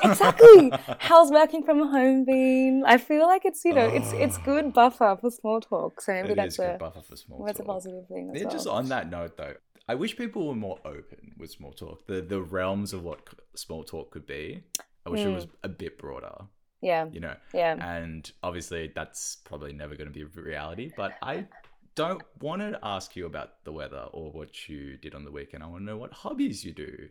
exactly. 0.02 0.72
How's 0.98 1.30
working 1.32 1.62
from 1.64 1.78
home 1.88 2.24
been? 2.24 2.84
I 2.86 2.96
feel 2.98 3.26
like 3.26 3.44
it's 3.44 3.64
you 3.64 3.74
know 3.74 3.86
it's 3.86 4.12
it's 4.12 4.38
Oh. 4.38 4.42
good 4.44 4.72
buffer 4.72 5.16
for 5.20 5.30
small 5.30 5.60
talk. 5.60 6.00
So 6.00 6.12
maybe 6.12 6.30
It 6.32 6.36
that's 6.36 6.54
is 6.54 6.58
good 6.58 6.74
a 6.76 6.78
buffer 6.78 7.02
for 7.02 7.16
small 7.16 7.44
that's 7.44 7.58
a 7.60 7.64
positive 7.64 8.06
thing. 8.08 8.30
Yeah, 8.34 8.42
well. 8.44 8.52
just 8.52 8.66
on 8.68 8.88
that 8.88 9.10
note 9.10 9.36
though, 9.36 9.54
I 9.88 9.94
wish 9.94 10.16
people 10.16 10.46
were 10.48 10.54
more 10.54 10.78
open 10.84 11.32
with 11.38 11.50
small 11.50 11.72
talk. 11.72 12.06
The 12.06 12.20
the 12.20 12.40
realms 12.42 12.92
of 12.92 13.02
what 13.04 13.20
small 13.54 13.84
talk 13.84 14.10
could 14.10 14.26
be. 14.26 14.62
I 15.06 15.10
wish 15.10 15.20
it 15.22 15.28
Mm. 15.28 15.34
was 15.34 15.46
a 15.62 15.68
bit 15.68 15.98
broader. 15.98 16.34
yeah, 16.82 17.06
You 17.10 17.20
know, 17.20 17.34
yeah. 17.54 17.74
and 17.96 18.30
obviously 18.42 18.92
that's 18.94 19.36
probably 19.44 19.72
never 19.72 19.94
going 19.96 20.06
to 20.08 20.12
be 20.14 20.22
a 20.22 20.26
reality. 20.42 20.92
But 20.96 21.12
I 21.22 21.46
don't 21.94 22.22
want 22.40 22.60
to 22.62 22.78
ask 22.82 23.16
you 23.16 23.26
about 23.26 23.64
the 23.64 23.72
weather 23.72 24.04
or 24.12 24.30
what 24.30 24.68
you 24.68 24.96
did 24.98 25.14
on 25.14 25.24
the 25.24 25.32
weekend. 25.32 25.62
I 25.64 25.66
want 25.66 25.80
to 25.80 25.84
know 25.86 25.96
what 25.96 26.12
hobbies 26.12 26.64
you 26.64 26.72
do. 26.72 27.08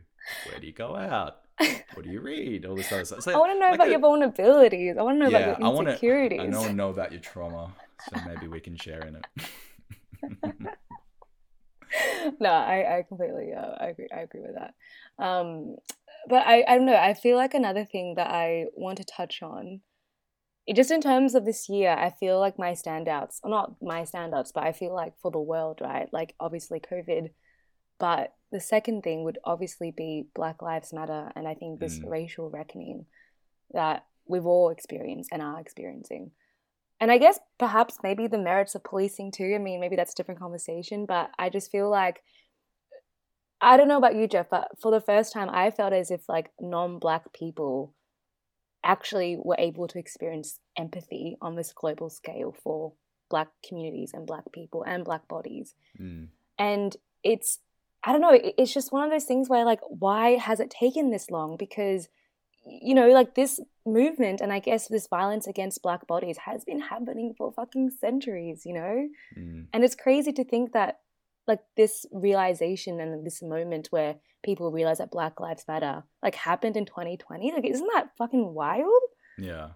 Where 0.48 0.60
do 0.60 0.68
you 0.68 0.74
go 0.74 0.96
out? 0.96 1.38
What 1.96 2.04
do 2.06 2.10
you 2.12 2.22
read? 2.22 2.66
All 2.66 2.76
this 2.76 2.92
other 2.92 3.04
stuff. 3.04 3.24
So, 3.24 3.34
I 3.34 3.38
want 3.38 3.52
to 3.54 3.60
know 3.60 3.66
like 3.72 3.76
about 3.76 3.88
a- 3.88 3.92
your 3.92 4.00
vulnerabilities. 4.00 4.98
I 4.98 5.02
want 5.02 5.16
to 5.20 5.24
know 5.26 5.30
yeah, 5.32 5.38
about 5.40 5.58
I 5.58 5.66
your 5.66 5.74
want 5.74 5.88
to. 5.88 5.92
insecurities. 5.94 6.40
I 6.42 6.46
know 6.46 6.72
know 6.72 6.90
about 6.92 7.12
your 7.12 7.22
trauma, 7.22 7.74
so 8.10 8.20
maybe 8.28 8.48
we 8.48 8.60
can 8.60 8.76
share 8.78 9.02
in 9.08 9.16
it. 9.18 9.26
no, 12.40 12.50
I, 12.50 12.98
I 13.00 13.04
completely 13.08 13.54
uh, 13.54 13.76
I 13.80 13.88
agree 13.88 14.08
I 14.16 14.22
agree 14.22 14.42
with 14.42 14.56
that. 14.56 14.74
Um, 15.24 15.76
but 16.30 16.46
I, 16.46 16.64
I 16.68 16.78
don't 16.78 16.86
know, 16.86 16.96
I 16.96 17.14
feel 17.14 17.38
like 17.38 17.54
another 17.54 17.86
thing 17.86 18.16
that 18.16 18.28
I 18.30 18.66
want 18.76 18.98
to 18.98 19.06
touch 19.06 19.42
on, 19.42 19.82
it, 20.66 20.76
just 20.76 20.92
in 20.92 21.00
terms 21.02 21.36
of 21.36 21.46
this 21.46 21.70
year, 21.70 21.92
I 21.92 22.10
feel 22.10 22.40
like 22.40 22.60
my 22.60 22.72
standouts, 22.74 23.40
or 23.44 23.50
not 23.50 23.76
my 23.82 24.02
standouts, 24.02 24.52
but 24.54 24.64
I 24.64 24.74
feel 24.74 24.94
like 24.94 25.14
for 25.22 25.32
the 25.32 25.40
world, 25.40 25.80
right? 25.82 26.10
Like 26.12 26.36
obviously 26.40 26.80
COVID, 26.82 27.30
but 28.00 28.34
the 28.52 28.60
second 28.60 29.04
thing 29.04 29.24
would 29.24 29.40
obviously 29.44 29.92
be 29.92 30.28
Black 30.36 30.62
Lives 30.62 30.92
Matter, 30.94 31.32
and 31.36 31.48
I 31.48 31.54
think 31.54 31.80
this 31.80 32.00
Mm. 32.00 32.10
racial 32.10 32.50
reckoning 32.50 33.06
that 33.72 34.06
we've 34.26 34.46
all 34.46 34.70
experienced 34.70 35.30
and 35.32 35.42
are 35.42 35.60
experiencing. 35.60 36.32
And 37.00 37.12
I 37.12 37.18
guess 37.18 37.40
perhaps 37.60 38.00
maybe 38.02 38.28
the 38.28 38.38
merits 38.38 38.76
of 38.76 38.84
policing 38.84 39.32
too. 39.32 39.54
I 39.54 39.60
mean, 39.60 39.80
maybe 39.80 39.96
that's 39.96 40.14
a 40.14 40.16
different 40.16 40.40
conversation, 40.40 41.06
but 41.06 41.30
I 41.38 41.50
just 41.50 41.72
feel 41.72 41.90
like 41.90 42.22
I 43.62 43.78
don't 43.78 43.88
know 43.88 43.98
about 43.98 44.16
you, 44.16 44.28
Jeff, 44.28 44.50
but 44.50 44.70
for 44.80 44.92
the 44.92 45.02
first 45.02 45.34
time, 45.34 45.50
I 45.50 45.72
felt 45.72 45.94
as 45.94 46.12
if 46.12 46.28
like 46.30 46.52
non-black 46.60 47.34
people 47.34 47.94
actually 48.84 49.38
were 49.40 49.56
able 49.58 49.88
to 49.88 50.00
experience 50.00 50.60
empathy 50.78 51.38
on 51.42 51.56
this 51.56 51.74
global 51.74 52.10
scale 52.10 52.56
for 52.64 52.94
black 53.30 53.50
communities 53.68 54.12
and 54.14 54.26
black 54.26 54.52
people 54.52 54.84
and 54.84 55.04
black 55.04 55.28
bodies. 55.28 55.76
Mm. 56.00 56.28
And 56.58 56.96
it's 57.24 57.60
I 58.04 58.12
don't 58.12 58.22
know, 58.22 58.40
it's 58.58 58.74
just 58.74 58.92
one 58.92 59.04
of 59.04 59.12
those 59.12 59.26
things 59.26 59.50
where 59.50 59.66
like 59.66 59.82
why 59.88 60.38
has 60.38 60.60
it 60.60 60.70
taken 60.70 61.12
this 61.12 61.30
long? 61.30 61.58
Because 61.58 62.08
you 62.70 62.94
know, 62.94 63.10
like 63.10 63.36
this 63.36 63.60
movement 63.86 64.42
and 64.42 64.52
I 64.52 64.60
guess 64.60 64.88
this 64.88 65.08
violence 65.08 65.48
against 65.48 65.82
black 65.82 66.06
bodies 66.08 66.38
has 66.46 66.64
been 66.66 66.82
happening 66.82 67.34
for 67.38 67.52
fucking 67.52 67.92
centuries, 68.00 68.64
you 68.66 68.74
know? 68.74 69.08
Mm. 69.38 69.68
And 69.74 69.84
it's 69.84 69.96
crazy 69.96 70.34
to 70.34 70.44
think 70.44 70.74
that 70.74 71.00
like 71.48 71.62
this 71.78 72.06
realization 72.12 73.00
and 73.00 73.26
this 73.26 73.42
moment 73.42 73.88
where 73.90 74.18
people 74.44 74.72
realize 74.72 74.98
that 74.98 75.12
Black 75.12 75.40
Lives 75.40 75.66
Matter 75.68 76.04
like 76.22 76.36
happened 76.36 76.78
in 76.78 76.86
2020. 76.86 77.54
Like 77.54 77.66
isn't 77.66 77.90
that 77.94 78.10
fucking 78.18 78.54
wild? 78.54 79.02
Yeah. 79.38 79.70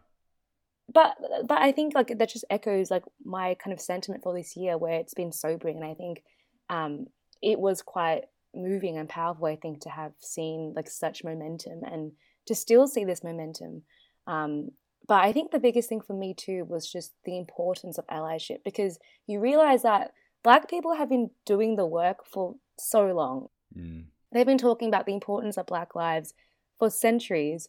But 0.94 1.16
but 1.48 1.60
I 1.60 1.72
think 1.72 1.96
like 1.96 2.18
that 2.18 2.30
just 2.30 2.46
echoes 2.50 2.92
like 2.92 3.04
my 3.24 3.56
kind 3.56 3.74
of 3.74 3.80
sentiment 3.80 4.24
for 4.24 4.34
this 4.34 4.58
year 4.58 4.78
where 4.78 5.00
it's 5.00 5.14
been 5.14 5.32
sobering 5.32 5.78
and 5.78 5.86
I 5.86 5.94
think 5.94 6.24
um 6.70 7.08
it 7.42 7.60
was 7.60 7.82
quite 7.82 8.24
moving 8.54 8.98
and 8.98 9.08
powerful 9.08 9.46
I 9.46 9.56
think 9.56 9.82
to 9.82 9.90
have 9.90 10.12
seen 10.20 10.74
like 10.76 10.90
such 10.90 11.24
momentum 11.24 11.84
and 11.86 12.12
to 12.48 12.56
still 12.56 12.88
see 12.88 13.06
this 13.06 13.24
momentum. 13.24 13.84
Um 14.28 14.72
but 15.08 15.24
I 15.24 15.34
think 15.34 15.52
the 15.52 15.60
biggest 15.60 15.90
thing 15.90 16.02
for 16.02 16.14
me 16.14 16.34
too 16.34 16.64
was 16.66 16.90
just 16.90 17.14
the 17.26 17.38
importance 17.38 17.98
of 17.98 18.08
allyship 18.08 18.60
because 18.64 19.00
you 19.28 19.40
realize 19.40 19.82
that 19.82 20.14
black 20.44 20.70
people 20.70 20.94
have 20.96 21.10
been 21.10 21.32
doing 21.46 21.76
the 21.76 21.86
work 21.86 22.26
for 22.26 22.56
so 22.78 23.08
long. 23.08 23.48
Mm. 23.78 24.06
They've 24.32 24.46
been 24.46 24.58
talking 24.58 24.88
about 24.88 25.06
the 25.06 25.14
importance 25.14 25.58
of 25.58 25.66
black 25.66 25.96
lives 25.96 26.34
for 26.80 26.90
centuries. 26.90 27.68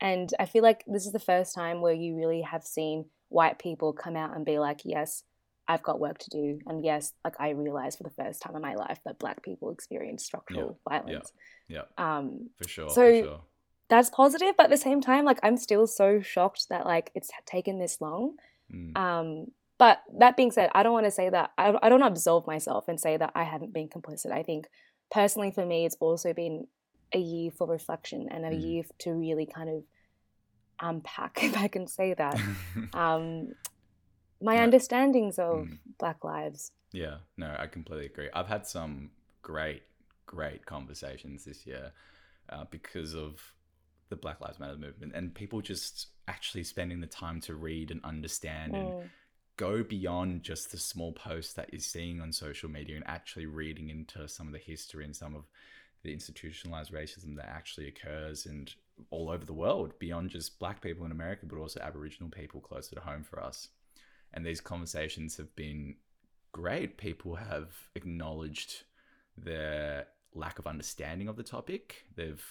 And 0.00 0.32
I 0.38 0.46
feel 0.46 0.62
like 0.62 0.84
this 0.86 1.06
is 1.06 1.12
the 1.12 1.18
first 1.18 1.54
time 1.54 1.80
where 1.80 1.92
you 1.94 2.16
really 2.16 2.42
have 2.42 2.64
seen 2.64 3.06
white 3.28 3.58
people 3.58 3.92
come 3.92 4.16
out 4.16 4.36
and 4.36 4.44
be 4.44 4.58
like, 4.58 4.82
yes, 4.84 5.24
I've 5.66 5.82
got 5.82 5.98
work 6.00 6.18
to 6.18 6.30
do. 6.30 6.58
And 6.66 6.84
yes, 6.84 7.12
like 7.24 7.34
I 7.40 7.50
realized 7.50 7.98
for 7.98 8.04
the 8.04 8.10
first 8.10 8.42
time 8.42 8.54
in 8.54 8.62
my 8.62 8.74
life 8.74 8.98
that 9.04 9.18
black 9.18 9.42
people 9.42 9.70
experience 9.70 10.24
structural 10.24 10.78
violence. 10.88 11.32
Yeah. 11.68 11.82
Um, 11.98 12.50
For 12.58 12.68
sure. 12.68 12.90
So- 12.90 12.94
for 13.22 13.26
sure. 13.26 13.40
That's 13.94 14.10
positive, 14.10 14.54
but 14.56 14.64
at 14.64 14.70
the 14.70 14.76
same 14.76 15.00
time, 15.00 15.24
like 15.24 15.38
I'm 15.42 15.56
still 15.56 15.86
so 15.86 16.20
shocked 16.20 16.68
that 16.68 16.84
like 16.84 17.10
it's 17.14 17.30
taken 17.46 17.78
this 17.78 18.00
long. 18.00 18.36
Mm. 18.72 18.96
Um, 18.96 19.46
but 19.78 20.02
that 20.18 20.36
being 20.36 20.50
said, 20.50 20.70
I 20.74 20.82
don't 20.82 20.92
want 20.92 21.06
to 21.06 21.10
say 21.10 21.28
that 21.30 21.50
I, 21.58 21.74
I 21.82 21.88
don't 21.88 22.02
absolve 22.02 22.46
myself 22.46 22.88
and 22.88 22.98
say 22.98 23.16
that 23.16 23.32
I 23.34 23.44
haven't 23.44 23.72
been 23.72 23.88
complicit. 23.88 24.32
I 24.32 24.42
think 24.42 24.66
personally 25.10 25.50
for 25.52 25.64
me, 25.64 25.84
it's 25.84 25.96
also 26.00 26.32
been 26.32 26.66
a 27.12 27.18
year 27.18 27.50
for 27.50 27.66
reflection 27.68 28.28
and 28.30 28.44
a 28.44 28.50
Mm. 28.50 28.62
year 28.62 28.82
to 29.00 29.12
really 29.12 29.46
kind 29.46 29.70
of 29.70 29.84
unpack, 30.80 31.38
if 31.42 31.56
I 31.56 31.68
can 31.68 31.86
say 31.86 32.14
that, 32.14 32.40
um, 32.94 33.52
my 34.42 34.58
understandings 34.58 35.38
of 35.38 35.68
Mm. 35.68 35.78
Black 35.98 36.24
lives. 36.24 36.72
Yeah, 36.92 37.18
no, 37.36 37.54
I 37.58 37.66
completely 37.68 38.06
agree. 38.06 38.28
I've 38.34 38.48
had 38.48 38.66
some 38.66 39.10
great, 39.42 39.82
great 40.26 40.66
conversations 40.66 41.44
this 41.44 41.66
year 41.66 41.92
uh, 42.48 42.64
because 42.70 43.14
of 43.14 43.53
the 44.08 44.16
Black 44.16 44.40
Lives 44.40 44.58
Matter 44.58 44.76
movement 44.76 45.12
and 45.14 45.34
people 45.34 45.60
just 45.60 46.08
actually 46.28 46.64
spending 46.64 47.00
the 47.00 47.06
time 47.06 47.40
to 47.42 47.54
read 47.54 47.90
and 47.90 48.00
understand 48.04 48.74
and 48.74 48.92
Mm, 48.92 49.08
go 49.56 49.82
beyond 49.82 50.42
just 50.42 50.72
the 50.72 50.78
small 50.78 51.12
posts 51.12 51.52
that 51.54 51.72
you're 51.72 51.80
seeing 51.80 52.20
on 52.20 52.32
social 52.32 52.68
media 52.68 52.96
and 52.96 53.06
actually 53.06 53.46
reading 53.46 53.88
into 53.88 54.26
some 54.28 54.46
of 54.46 54.52
the 54.52 54.58
history 54.58 55.04
and 55.04 55.14
some 55.14 55.34
of 55.34 55.44
the 56.02 56.12
institutionalized 56.12 56.92
racism 56.92 57.36
that 57.36 57.48
actually 57.48 57.88
occurs 57.88 58.46
and 58.46 58.74
all 59.10 59.30
over 59.30 59.44
the 59.44 59.52
world 59.52 59.98
beyond 59.98 60.30
just 60.30 60.58
black 60.58 60.80
people 60.80 61.04
in 61.06 61.12
America, 61.12 61.46
but 61.46 61.58
also 61.58 61.80
Aboriginal 61.80 62.30
people 62.30 62.60
closer 62.60 62.94
to 62.94 63.00
home 63.00 63.22
for 63.22 63.42
us. 63.42 63.68
And 64.32 64.44
these 64.44 64.60
conversations 64.60 65.36
have 65.36 65.54
been 65.56 65.96
great. 66.52 66.98
People 66.98 67.36
have 67.36 67.72
acknowledged 67.94 68.84
their 69.36 70.06
lack 70.34 70.58
of 70.58 70.66
understanding 70.66 71.28
of 71.28 71.36
the 71.36 71.42
topic. 71.42 72.04
They've 72.14 72.44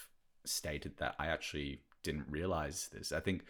stated 0.46 0.98
that 0.98 1.16
I 1.20 1.28
actually 1.28 1.82
didn't 2.04 2.26
realize 2.30 2.90
this. 2.94 3.12
I 3.12 3.20
think 3.20 3.46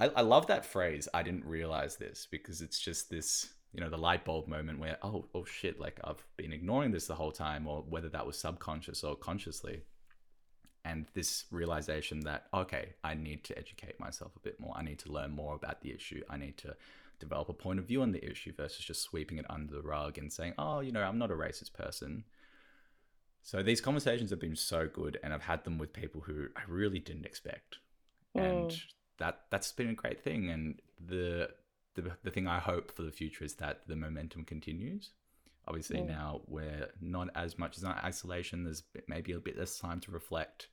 I, 0.00 0.08
I 0.08 0.20
love 0.22 0.46
that 0.48 0.64
phrase. 0.64 1.08
I 1.12 1.22
didn't 1.22 1.44
realize 1.44 1.96
this 1.96 2.26
because 2.30 2.60
it's 2.60 2.78
just 2.78 3.10
this, 3.10 3.50
you 3.72 3.80
know, 3.80 3.90
the 3.90 3.98
light 3.98 4.24
bulb 4.24 4.48
moment 4.48 4.78
where, 4.78 4.98
oh, 5.02 5.26
oh 5.34 5.44
shit, 5.44 5.80
like 5.80 6.00
I've 6.04 6.24
been 6.36 6.52
ignoring 6.52 6.92
this 6.92 7.06
the 7.06 7.14
whole 7.14 7.32
time, 7.32 7.66
or 7.66 7.82
whether 7.88 8.08
that 8.10 8.26
was 8.26 8.38
subconscious 8.38 9.04
or 9.04 9.16
consciously. 9.16 9.82
And 10.84 11.06
this 11.12 11.44
realization 11.50 12.20
that, 12.20 12.46
okay, 12.54 12.94
I 13.04 13.14
need 13.14 13.44
to 13.44 13.58
educate 13.58 14.00
myself 14.00 14.32
a 14.36 14.40
bit 14.40 14.58
more. 14.58 14.74
I 14.76 14.82
need 14.82 14.98
to 15.00 15.12
learn 15.12 15.32
more 15.32 15.54
about 15.54 15.82
the 15.82 15.92
issue. 15.92 16.22
I 16.30 16.38
need 16.38 16.56
to 16.58 16.76
develop 17.18 17.48
a 17.48 17.52
point 17.52 17.78
of 17.78 17.84
view 17.84 18.00
on 18.00 18.12
the 18.12 18.24
issue 18.24 18.52
versus 18.56 18.84
just 18.84 19.02
sweeping 19.02 19.38
it 19.38 19.44
under 19.50 19.74
the 19.74 19.82
rug 19.82 20.16
and 20.16 20.32
saying, 20.32 20.54
oh, 20.56 20.80
you 20.80 20.92
know, 20.92 21.02
I'm 21.02 21.18
not 21.18 21.32
a 21.32 21.34
racist 21.34 21.74
person. 21.74 22.24
So 23.48 23.62
these 23.62 23.80
conversations 23.80 24.28
have 24.28 24.40
been 24.40 24.56
so 24.56 24.86
good, 24.92 25.18
and 25.22 25.32
I've 25.32 25.44
had 25.44 25.64
them 25.64 25.78
with 25.78 25.94
people 25.94 26.20
who 26.20 26.48
I 26.54 26.60
really 26.68 26.98
didn't 26.98 27.24
expect, 27.24 27.78
and 28.34 28.68
Mm. 28.70 28.82
that 29.16 29.46
that's 29.48 29.72
been 29.72 29.88
a 29.88 29.94
great 29.94 30.20
thing. 30.20 30.50
And 30.50 30.82
the 31.00 31.54
the 31.94 32.18
the 32.22 32.30
thing 32.30 32.46
I 32.46 32.58
hope 32.58 32.94
for 32.94 33.04
the 33.04 33.10
future 33.10 33.44
is 33.44 33.54
that 33.54 33.88
the 33.88 33.96
momentum 33.96 34.44
continues. 34.44 35.12
Obviously, 35.66 36.02
Mm. 36.02 36.08
now 36.08 36.42
we're 36.46 36.90
not 37.00 37.30
as 37.34 37.58
much 37.58 37.78
as 37.78 37.84
isolation. 37.84 38.64
There's 38.64 38.82
maybe 39.06 39.32
a 39.32 39.40
bit 39.40 39.56
less 39.56 39.78
time 39.78 40.00
to 40.00 40.10
reflect, 40.10 40.68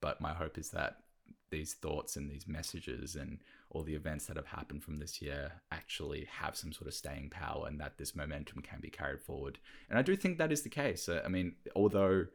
but 0.00 0.20
my 0.20 0.34
hope 0.34 0.58
is 0.58 0.70
that 0.70 1.04
these 1.50 1.74
thoughts 1.74 2.16
and 2.16 2.28
these 2.28 2.48
messages 2.48 3.14
and 3.14 3.38
all 3.74 3.82
the 3.82 3.94
events 3.94 4.26
that 4.26 4.36
have 4.36 4.46
happened 4.46 4.82
from 4.82 4.98
this 4.98 5.20
year 5.20 5.52
actually 5.70 6.26
have 6.30 6.56
some 6.56 6.72
sort 6.72 6.86
of 6.86 6.94
staying 6.94 7.28
power 7.30 7.66
and 7.66 7.80
that 7.80 7.98
this 7.98 8.14
momentum 8.14 8.62
can 8.62 8.80
be 8.80 8.88
carried 8.88 9.20
forward. 9.20 9.58
And 9.90 9.98
I 9.98 10.02
do 10.02 10.16
think 10.16 10.38
that 10.38 10.52
is 10.52 10.62
the 10.62 10.68
case. 10.68 11.08
I 11.08 11.28
mean, 11.28 11.56
although 11.74 12.26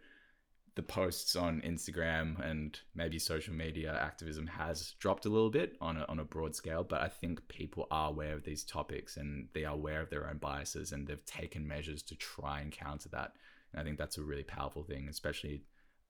the 0.76 0.84
posts 0.84 1.36
on 1.36 1.62
Instagram 1.62 2.40
and 2.46 2.80
maybe 2.94 3.20
social 3.20 3.54
media 3.54 3.98
activism 4.02 4.48
has 4.48 4.94
dropped 5.00 5.26
a 5.26 5.30
little 5.30 5.50
bit 5.50 5.76
on 5.82 5.98
a, 5.98 6.06
on 6.08 6.20
a 6.20 6.24
broad 6.24 6.56
scale, 6.56 6.84
but 6.84 7.02
I 7.02 7.08
think 7.08 7.48
people 7.48 7.88
are 7.90 8.10
aware 8.10 8.34
of 8.34 8.44
these 8.44 8.64
topics 8.64 9.18
and 9.18 9.48
they 9.54 9.66
are 9.66 9.74
aware 9.74 10.02
of 10.02 10.10
their 10.10 10.30
own 10.30 10.38
biases 10.38 10.92
and 10.92 11.08
they've 11.08 11.26
taken 11.26 11.68
measures 11.68 12.04
to 12.04 12.16
try 12.16 12.62
and 12.62 12.72
counter 12.72 13.10
that. 13.10 13.34
And 13.72 13.82
I 13.82 13.84
think 13.84 13.98
that's 13.98 14.18
a 14.18 14.24
really 14.24 14.44
powerful 14.44 14.84
thing, 14.84 15.08
especially 15.10 15.64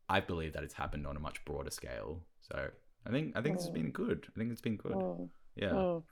I 0.08 0.20
believe 0.20 0.54
that 0.54 0.64
it's 0.64 0.74
happened 0.74 1.06
on 1.06 1.18
a 1.18 1.20
much 1.20 1.44
broader 1.46 1.72
scale. 1.72 2.24
So 2.42 2.70
I 3.06 3.12
think 3.12 3.36
I 3.36 3.42
think 3.42 3.56
it's 3.56 3.70
Mm. 3.70 3.74
been 3.74 3.92
good. 3.92 4.28
I 4.36 4.40
think 4.40 4.52
it's 4.52 4.62
been 4.62 4.78
good. 4.78 4.94
Mm, 4.94 5.30
Yeah. 5.56 5.70
mm. 5.74 6.04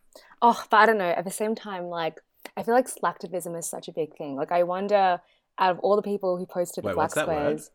Oh, 0.42 0.64
but 0.70 0.78
I 0.78 0.86
don't 0.86 0.98
know. 0.98 1.10
At 1.10 1.26
the 1.26 1.32
same 1.32 1.56
time, 1.56 1.86
like 1.86 2.22
I 2.56 2.64
feel 2.64 2.74
like 2.74 2.88
slacktivism 2.88 3.58
is 3.58 3.68
such 3.70 3.88
a 3.88 3.92
big 3.92 4.16
thing. 4.18 4.36
Like 4.36 4.52
I 4.52 4.64
wonder, 4.64 5.20
out 5.60 5.72
of 5.72 5.80
all 5.80 5.96
the 5.96 6.02
people 6.02 6.38
who 6.38 6.46
posted 6.46 6.84
the 6.84 6.88
Wait, 6.88 6.94
black 6.96 7.16
what's 7.16 7.28
word? 7.28 7.60
squares, 7.60 7.72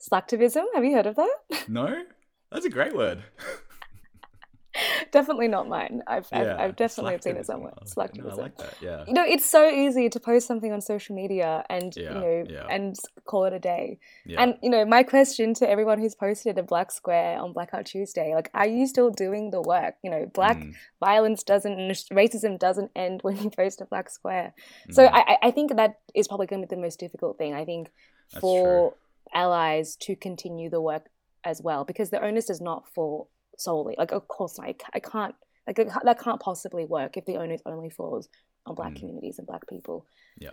slacktivism. 0.00 0.64
Have 0.74 0.84
you 0.84 0.94
heard 0.94 1.06
of 1.06 1.16
that? 1.16 1.36
No, 1.68 2.04
that's 2.50 2.64
a 2.66 2.70
great 2.70 2.94
word. 2.94 3.24
definitely 5.18 5.48
not 5.56 5.64
mine. 5.76 6.02
I've 6.14 6.28
I've, 6.38 6.48
I've 6.62 6.76
definitely 6.76 7.18
seen 7.26 7.36
it 7.36 7.46
somewhere. 7.46 7.72
Slacktivism. 7.94 8.24
No, 8.24 8.30
I 8.30 8.42
like 8.46 8.56
that. 8.58 8.74
Yeah. 8.88 9.04
you 9.08 9.14
know, 9.18 9.24
it's 9.34 9.46
so 9.58 9.62
easy 9.84 10.06
to 10.14 10.18
post 10.30 10.46
something 10.50 10.72
on 10.76 10.80
social 10.80 11.14
media 11.22 11.50
and 11.70 11.88
Yeah, 11.96 12.12
you 12.14 12.20
know 12.24 12.36
yeah. 12.56 12.66
and 12.74 12.96
call 13.30 13.42
it 13.48 13.52
a 13.60 13.62
day. 13.74 13.86
Yeah. 14.26 14.42
And 14.42 14.50
you 14.64 14.70
know, 14.74 14.84
my 14.96 15.02
question 15.14 15.54
to 15.60 15.64
everyone 15.74 15.98
who's 16.00 16.14
posted 16.26 16.58
a 16.58 16.62
black 16.72 16.90
square 17.00 17.38
on 17.42 17.52
Blackout 17.56 17.86
Tuesday, 17.86 18.28
like, 18.34 18.50
are 18.60 18.66
you 18.76 18.86
still 18.94 19.10
doing 19.24 19.44
the 19.50 19.62
work? 19.62 19.94
You 20.04 20.10
know, 20.10 20.26
black 20.40 20.58
Mm, 20.58 20.74
violence 21.00 21.42
doesn't, 21.52 21.78
racism 22.20 22.58
doesn't 22.66 22.90
end 23.04 23.16
when 23.22 23.36
you 23.42 23.50
post 23.62 23.80
a 23.80 23.86
black 23.86 24.08
square. 24.18 24.48
So 24.90 25.02
mm, 25.06 25.10
I, 25.18 25.20
I- 25.32 25.38
I 25.48 25.50
think 25.56 25.68
that 25.76 25.92
is 26.20 26.26
probably 26.28 26.46
going 26.50 26.62
to 26.62 26.68
be 26.68 26.74
the 26.76 26.82
most 26.88 26.98
difficult 27.04 27.38
thing. 27.38 27.52
I 27.62 27.64
think 27.70 27.84
That's 28.32 28.40
for 28.44 28.94
allies 29.32 29.96
to 30.06 30.16
continue 30.16 30.68
the 30.70 30.80
work 30.80 31.04
as 31.44 31.60
well, 31.62 31.84
because 31.84 32.08
the 32.10 32.22
onus 32.28 32.46
does 32.46 32.60
not 32.60 32.88
fall 32.94 33.28
solely. 33.58 33.94
Like, 33.98 34.12
of 34.12 34.28
course, 34.28 34.58
not. 34.58 34.68
I, 34.68 34.74
I 34.94 35.00
can't. 35.00 35.34
Like 35.66 35.76
that 35.76 36.18
can't 36.20 36.40
possibly 36.40 36.84
work 36.84 37.16
if 37.16 37.24
the 37.24 37.36
onus 37.36 37.62
only 37.64 37.88
falls 37.88 38.28
on 38.66 38.74
black 38.74 38.92
Mm. 38.92 39.00
communities 39.00 39.38
and 39.38 39.46
black 39.46 39.66
people. 39.68 40.06
yeah. 40.38 40.50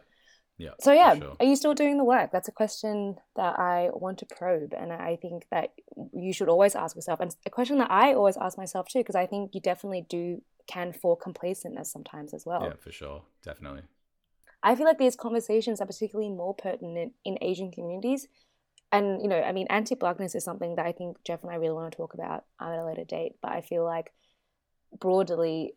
Yeah. 0.58 0.72
So 0.80 0.92
yeah, 0.94 1.16
sure. 1.18 1.36
are 1.40 1.46
you 1.46 1.56
still 1.56 1.74
doing 1.74 1.98
the 1.98 2.04
work? 2.04 2.32
That's 2.32 2.48
a 2.48 2.52
question 2.52 3.16
that 3.36 3.58
I 3.58 3.90
want 3.94 4.20
to 4.20 4.28
probe, 4.28 4.74
and 4.78 4.94
I 4.94 5.16
think 5.20 5.48
that 5.50 5.72
you 6.14 6.32
should 6.34 6.50
always 6.50 6.76
ask 6.76 6.96
yourself, 6.96 7.20
and 7.20 7.36
a 7.48 7.50
question 7.50 7.80
that 7.80 7.90
I 7.90 8.14
always 8.14 8.38
ask 8.38 8.60
myself 8.60 8.88
too, 8.88 9.00
because 9.00 9.16
I 9.16 9.26
think 9.26 9.56
you 9.56 9.62
definitely 9.62 10.06
do 10.08 10.42
can 10.68 10.94
fall 10.94 11.18
complacentness 11.18 11.88
sometimes 11.88 12.32
as 12.34 12.46
well. 12.46 12.64
Yeah, 12.64 12.74
for 12.80 12.92
sure. 12.92 13.24
Definitely. 13.44 13.82
I 14.62 14.76
feel 14.76 14.86
like 14.86 15.00
these 15.00 15.16
conversations 15.16 15.82
are 15.82 15.88
particularly 15.88 16.30
more 16.30 16.54
pertinent 16.54 17.14
in 17.26 17.40
Asian 17.42 17.72
communities. 17.72 18.28
And, 18.92 19.22
you 19.22 19.28
know, 19.30 19.42
I 19.42 19.52
mean, 19.54 19.68
anti 19.70 19.96
blackness 19.96 20.36
is 20.36 20.44
something 20.44 20.76
that 20.76 20.86
I 20.86 20.92
think 20.92 21.18
Jeff 21.24 21.44
and 21.44 21.52
I 21.52 21.56
really 21.56 21.74
want 21.74 21.92
to 21.92 21.96
talk 21.98 22.14
about 22.14 22.44
at 22.60 22.78
a 22.78 22.86
later 22.86 23.06
date. 23.06 23.36
But 23.42 23.52
I 23.52 23.62
feel 23.62 23.84
like 23.86 24.12
broadly, 25.00 25.74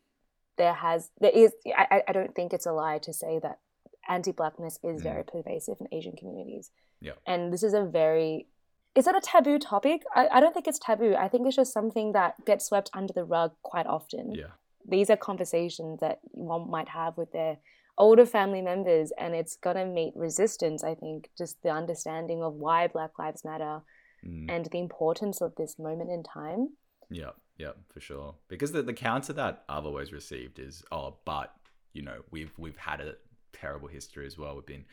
there 0.57 0.73
has, 0.73 1.09
there 1.19 1.31
is, 1.33 1.51
I, 1.77 2.01
I- 2.07 2.11
don't 2.13 2.33
think 2.35 2.53
it's 2.53 2.65
a 2.65 2.71
lie 2.71 2.97
to 2.99 3.13
say 3.13 3.39
that 3.39 3.59
anti 4.07 4.31
blackness 4.31 4.79
is 4.83 5.01
Mm. 5.01 5.03
very 5.03 5.23
pervasive 5.23 5.77
in 5.79 5.87
Asian 5.91 6.15
communities. 6.15 6.71
Yeah. 7.01 7.13
And 7.25 7.51
this 7.51 7.63
is 7.63 7.73
a 7.73 7.83
very, 7.83 8.47
is 8.95 9.05
that 9.05 9.15
a 9.15 9.21
taboo 9.21 9.59
topic? 9.59 10.03
I, 10.15 10.27
I 10.27 10.39
don't 10.39 10.53
think 10.53 10.67
it's 10.67 10.79
taboo. 10.79 11.15
I 11.15 11.27
think 11.27 11.45
it's 11.47 11.55
just 11.55 11.73
something 11.73 12.13
that 12.13 12.45
gets 12.45 12.65
swept 12.65 12.89
under 12.93 13.13
the 13.13 13.25
rug 13.25 13.51
quite 13.63 13.87
often 13.87 14.33
Yeah. 14.33 14.51
these 14.87 15.09
are 15.09 15.17
conversations 15.17 15.99
that 15.99 16.19
one 16.31 16.69
might 16.69 16.89
have 16.89 17.17
with 17.17 17.31
their 17.33 17.57
older 17.97 18.25
family 18.25 18.61
members 18.61 19.11
and 19.17 19.33
it's 19.33 19.55
going 19.57 19.75
to 19.77 19.85
meet 19.85 20.13
resistance 20.15 20.83
i 20.83 20.93
think 20.95 21.29
just 21.37 21.61
the 21.63 21.69
understanding 21.69 22.43
of 22.43 22.53
why 22.53 22.87
black 22.87 23.11
lives 23.19 23.43
matter 23.45 23.81
Mm. 24.25 24.49
and 24.49 24.65
the 24.71 24.79
importance 24.79 25.39
of 25.39 25.53
this 25.55 25.77
moment 25.77 26.09
in 26.09 26.23
time 26.23 26.69
Yeah, 27.11 27.33
yeah, 27.57 27.73
for 27.93 27.99
sure. 27.99 28.33
Because 28.47 28.71
the, 28.71 28.81
the 28.81 28.93
counter 28.93 29.33
that 29.33 29.63
I've 29.69 29.85
always 29.85 30.11
received 30.11 30.57
is, 30.57 30.83
oh, 30.91 31.17
but 31.25 31.53
you 31.93 32.01
know, 32.01 32.23
we've 32.31 32.51
we've 32.57 32.77
had 32.77 33.01
a 33.01 33.15
terrible 33.53 33.87
history 33.87 34.25
as 34.25 34.35
well. 34.35 34.55
We've 34.55 34.65
been 34.65 34.85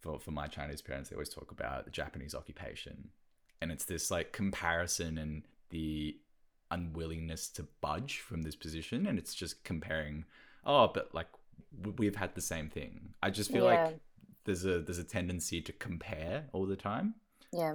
for 0.00 0.18
for 0.18 0.32
my 0.32 0.48
Chinese 0.48 0.82
parents, 0.82 1.10
they 1.10 1.14
always 1.14 1.28
talk 1.28 1.52
about 1.52 1.84
the 1.84 1.92
Japanese 1.92 2.34
occupation, 2.34 3.10
and 3.60 3.70
it's 3.70 3.84
this 3.84 4.10
like 4.10 4.32
comparison 4.32 5.16
and 5.16 5.44
the 5.70 6.16
unwillingness 6.72 7.48
to 7.50 7.66
budge 7.80 8.18
from 8.18 8.42
this 8.42 8.56
position, 8.56 9.06
and 9.06 9.16
it's 9.18 9.34
just 9.34 9.62
comparing. 9.62 10.24
Oh, 10.64 10.90
but 10.92 11.14
like 11.14 11.28
we've 11.98 12.16
had 12.16 12.34
the 12.34 12.40
same 12.40 12.68
thing. 12.68 13.14
I 13.22 13.30
just 13.30 13.50
feel 13.50 13.64
Yeah. 13.64 13.84
like 13.84 13.98
there's 14.44 14.64
a 14.64 14.80
there's 14.80 14.98
a 14.98 15.04
tendency 15.04 15.60
to 15.62 15.72
compare 15.72 16.46
all 16.52 16.66
the 16.66 16.74
time 16.76 17.14
yeah 17.52 17.74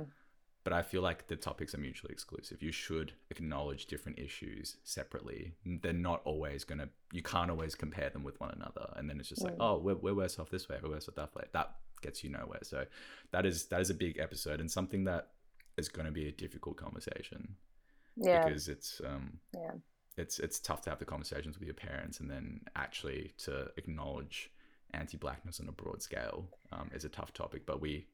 but 0.65 0.73
I 0.73 0.81
feel 0.81 1.01
like 1.01 1.27
the 1.27 1.37
topics 1.37 1.73
are 1.73 1.77
mutually 1.77 2.11
exclusive. 2.11 2.61
You 2.61 2.73
should 2.73 3.13
acknowledge 3.29 3.85
different 3.85 4.19
issues 4.19 4.75
separately. 4.83 5.53
They're 5.65 5.93
not 5.93 6.21
always 6.25 6.65
going 6.65 6.79
to, 6.79 6.89
you 7.13 7.23
can't 7.23 7.49
always 7.49 7.73
compare 7.73 8.09
them 8.09 8.25
with 8.25 8.37
one 8.41 8.51
another. 8.51 8.91
And 8.97 9.09
then 9.09 9.17
it's 9.21 9.29
just 9.29 9.45
like, 9.45 9.53
Mm. 9.53 9.61
oh, 9.61 9.77
we're, 9.77 9.95
we're 9.95 10.13
worse 10.13 10.37
off 10.39 10.49
this 10.49 10.67
way, 10.67 10.77
we're 10.83 10.89
worse 10.89 11.07
off 11.07 11.15
that 11.15 11.33
way. 11.35 11.45
That 11.53 11.73
gets 12.01 12.21
you 12.21 12.31
nowhere. 12.31 12.59
So 12.63 12.85
that 13.31 13.45
is, 13.45 13.67
that 13.67 13.79
is 13.79 13.89
a 13.89 13.93
big 13.93 14.17
episode 14.19 14.59
and 14.59 14.69
something 14.69 15.05
that 15.05 15.29
is 15.77 15.87
going 15.87 16.05
to 16.05 16.11
be 16.11 16.27
a 16.27 16.33
difficult 16.33 16.75
conversation 16.75 17.55
yeah 18.17 18.43
because 18.43 18.67
it's, 18.67 18.99
um, 19.05 19.39
yeah 19.53 19.71
it's, 20.17 20.39
it's 20.39 20.59
tough 20.59 20.81
to 20.81 20.89
have 20.89 20.99
the 20.99 21.05
conversations 21.05 21.57
with 21.59 21.67
your 21.67 21.75
parents 21.75 22.19
and 22.19 22.29
then 22.29 22.61
actually 22.75 23.33
to 23.39 23.67
acknowledge 23.77 24.51
anti-blackness 24.93 25.59
on 25.59 25.67
a 25.67 25.71
broad 25.71 26.01
scale 26.01 26.47
um, 26.71 26.89
is 26.93 27.05
a 27.05 27.09
tough 27.09 27.33
topic, 27.33 27.65
but 27.65 27.79
we, 27.81 28.07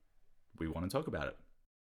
we 0.60 0.68
want 0.68 0.90
to 0.90 0.96
talk 0.96 1.08
about 1.08 1.28
it. 1.28 1.38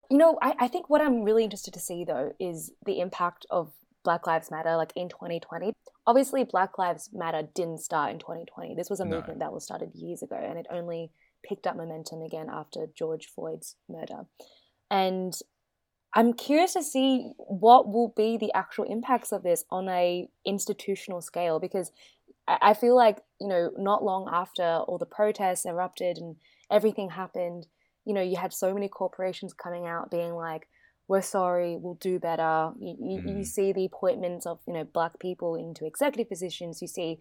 you 0.09 0.17
know 0.17 0.37
I, 0.41 0.53
I 0.59 0.67
think 0.67 0.89
what 0.89 1.01
i'm 1.01 1.23
really 1.23 1.43
interested 1.43 1.73
to 1.73 1.79
see 1.79 2.05
though 2.05 2.33
is 2.39 2.71
the 2.85 2.99
impact 2.99 3.45
of 3.49 3.71
black 4.03 4.25
lives 4.25 4.49
matter 4.49 4.77
like 4.77 4.93
in 4.95 5.09
2020 5.09 5.73
obviously 6.05 6.43
black 6.45 6.77
lives 6.77 7.09
matter 7.13 7.41
didn't 7.53 7.79
start 7.79 8.11
in 8.11 8.19
2020 8.19 8.73
this 8.75 8.89
was 8.89 8.99
a 9.01 9.05
No. 9.05 9.17
movement 9.17 9.39
that 9.39 9.51
was 9.51 9.65
started 9.65 9.91
years 9.93 10.21
ago 10.23 10.37
and 10.41 10.57
it 10.57 10.65
only 10.69 11.11
picked 11.43 11.67
up 11.67 11.75
momentum 11.75 12.21
again 12.21 12.47
after 12.49 12.87
george 12.95 13.27
floyd's 13.27 13.75
murder 13.89 14.25
and 14.89 15.39
i'm 16.17 16.33
curious 16.33 16.73
to 16.73 16.83
see 16.83 17.31
what 17.37 17.87
will 17.87 18.13
be 18.17 18.35
the 18.37 18.51
actual 18.53 18.83
impacts 18.85 19.31
of 19.31 19.43
this 19.43 19.63
on 19.69 19.87
a 19.87 20.27
institutional 20.45 21.21
scale 21.21 21.59
because 21.59 21.91
I, 22.47 22.73
feel 22.73 22.95
like 22.95 23.19
you 23.39 23.47
know 23.47 23.71
not 23.77 24.03
long 24.03 24.29
after 24.31 24.63
all 24.63 24.97
the 24.97 25.05
protests 25.05 25.65
erupted 25.65 26.17
and 26.17 26.37
everything 26.71 27.09
happened 27.11 27.67
you 28.05 28.13
know 28.13 28.21
you 28.21 28.37
had 28.37 28.53
so 28.53 28.73
many 28.73 28.87
corporations 28.87 29.53
coming 29.53 29.85
out 29.85 30.09
being 30.09 30.33
like 30.33 30.67
we're 31.07 31.21
sorry 31.21 31.77
we'll 31.77 31.95
do 31.95 32.19
better 32.19 32.71
you, 32.79 32.95
you, 32.99 33.21
you 33.25 33.41
Mm. 33.41 33.45
see 33.45 33.71
the 33.73 33.85
appointments 33.85 34.45
of 34.45 34.59
you 34.67 34.73
know 34.73 34.83
black 34.85 35.19
people 35.19 35.55
into 35.55 35.85
executive 35.85 36.29
positions 36.29 36.81
you 36.81 36.87
see 36.87 37.19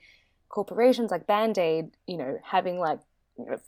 corporations 0.48 1.10
like 1.10 1.26
band-aid 1.26 1.90
you 2.06 2.16
know 2.16 2.38
having 2.44 2.78
like 2.78 3.00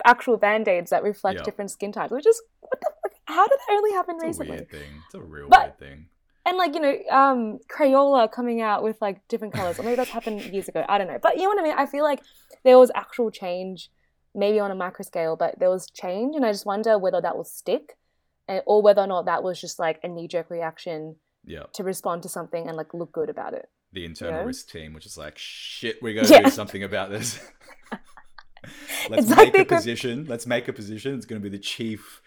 actual 0.05 0.37
band-aids 0.37 0.91
that 0.91 1.03
reflect 1.03 1.39
Yeah. 1.39 1.45
different 1.45 1.71
skin 1.71 1.93
types 1.93 2.13
which 2.13 2.27
is 2.27 2.41
what 2.61 2.81
the 2.81 2.93
how 3.35 3.47
did 3.47 3.59
that 3.59 3.73
only 3.77 3.93
happen 3.93 4.15
It's 4.17 4.25
a 4.25 4.27
recently 4.27 4.51
weird 4.57 4.71
thing. 4.71 4.91
It's 5.07 5.15
a 5.15 5.21
real 5.21 5.49
But- 5.49 5.61
weird 5.61 5.79
thing. 5.79 6.07
and 6.47 6.57
like 6.57 6.73
you 6.75 6.81
know 6.81 6.95
um 7.11 7.59
crayola 7.75 8.31
coming 8.39 8.61
out 8.71 8.83
with 8.83 8.97
like 9.07 9.17
different 9.29 9.53
colors 9.55 9.79
or 9.79 9.83
maybe 9.83 9.97
that's 9.97 10.11
happened 10.19 10.41
years 10.55 10.69
ago 10.73 10.83
i 10.89 10.97
don't 10.99 11.07
know 11.13 11.19
but 11.27 11.37
you 11.37 11.43
know 11.43 11.51
what 11.51 11.59
i 11.61 11.63
mean 11.63 11.75
i 11.77 11.87
feel 11.95 12.05
like 12.11 12.21
there 12.65 12.79
was 12.79 12.91
actual 12.95 13.31
change 13.31 13.91
maybe 14.35 14.59
on 14.59 14.71
a 14.71 14.75
macro 14.75 15.05
scale 15.05 15.35
but 15.37 15.59
there 15.61 15.69
was 15.77 15.91
change 15.91 16.35
and 16.37 16.45
i 16.47 16.51
just 16.57 16.65
wonder 16.65 16.93
whether 16.99 17.21
that 17.21 17.37
will 17.37 17.45
stick 17.61 17.99
and, 18.49 18.63
or 18.71 18.81
whether 18.81 19.03
or 19.03 19.07
not 19.15 19.27
that 19.27 19.43
was 19.43 19.61
just 19.61 19.79
like 19.79 19.99
a 20.03 20.09
knee-jerk 20.09 20.49
reaction 20.49 21.17
Yeah. 21.45 21.65
to 21.75 21.83
respond 21.85 22.23
to 22.23 22.29
something 22.31 22.67
and 22.69 22.77
like 22.81 22.95
look 22.95 23.13
good 23.13 23.29
about 23.37 23.53
it 23.61 23.67
The 23.93 24.05
internal 24.07 24.45
risk 24.45 24.71
team, 24.75 24.93
which 24.95 25.07
is 25.11 25.17
like, 25.25 25.37
shit, 25.39 25.97
we 26.03 26.13
gotta 26.15 26.29
Yeah. 26.35 26.43
do 26.49 26.51
something 26.51 26.83
about 26.91 27.09
this. 27.11 27.29
Let's 29.11 29.27
It's 29.27 29.37
make 29.37 29.53
they 29.55 29.61
a 29.61 29.65
position. 29.65 30.27
Let's 30.33 30.47
make 30.47 30.69
a 30.69 30.73
position. 30.73 31.15
It's 31.17 31.27
gonna 31.27 31.41
be 31.41 31.49
the 31.59 31.59
chief 31.75 32.21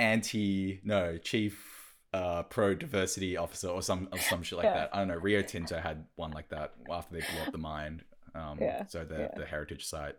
anti 0.00 0.80
no, 0.84 1.18
chief 1.18 1.94
uh 2.12 2.42
pro 2.44 2.74
diversity 2.74 3.36
officer 3.36 3.68
or 3.68 3.82
some 3.82 4.08
or 4.12 4.18
some 4.18 4.42
shit 4.42 4.58
like 4.58 4.64
Yeah. 4.64 4.74
that. 4.74 4.90
I 4.94 4.98
don't 4.98 5.08
know. 5.08 5.14
Rio 5.16 5.42
Tinto 5.42 5.78
had 5.78 6.06
one 6.16 6.32
like 6.32 6.48
that 6.48 6.72
after 6.90 7.14
they 7.14 7.20
blew 7.20 7.40
up 7.46 7.52
the 7.52 7.58
mine. 7.58 8.02
Um 8.34 8.58
Yeah, 8.60 8.86
so 8.86 9.04
the 9.04 9.18
yeah. 9.20 9.28
the 9.36 9.46
heritage 9.46 9.84
site. 9.86 10.16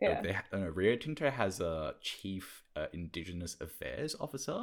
yeah 0.00 0.20
They, 0.22 0.30
I 0.30 0.42
don't 0.50 0.62
know, 0.62 0.68
Rio 0.70 0.96
Tinto 0.96 1.30
has 1.30 1.60
a 1.60 1.94
chief 2.00 2.62
uh, 2.76 2.86
indigenous 2.92 3.56
affairs 3.60 4.14
officer 4.20 4.60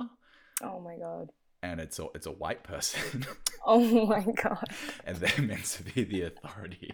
oh 0.61 0.79
my 0.79 0.95
god 0.97 1.29
and 1.63 1.79
it's 1.79 1.97
a 1.99 2.05
it's 2.15 2.27
a 2.27 2.31
white 2.31 2.63
person. 2.63 3.25
oh 3.65 4.05
my 4.05 4.23
god 4.43 4.67
and 5.05 5.17
they're 5.17 5.45
meant 5.45 5.65
to 5.65 5.83
be 5.83 6.03
the 6.03 6.21
authority 6.23 6.91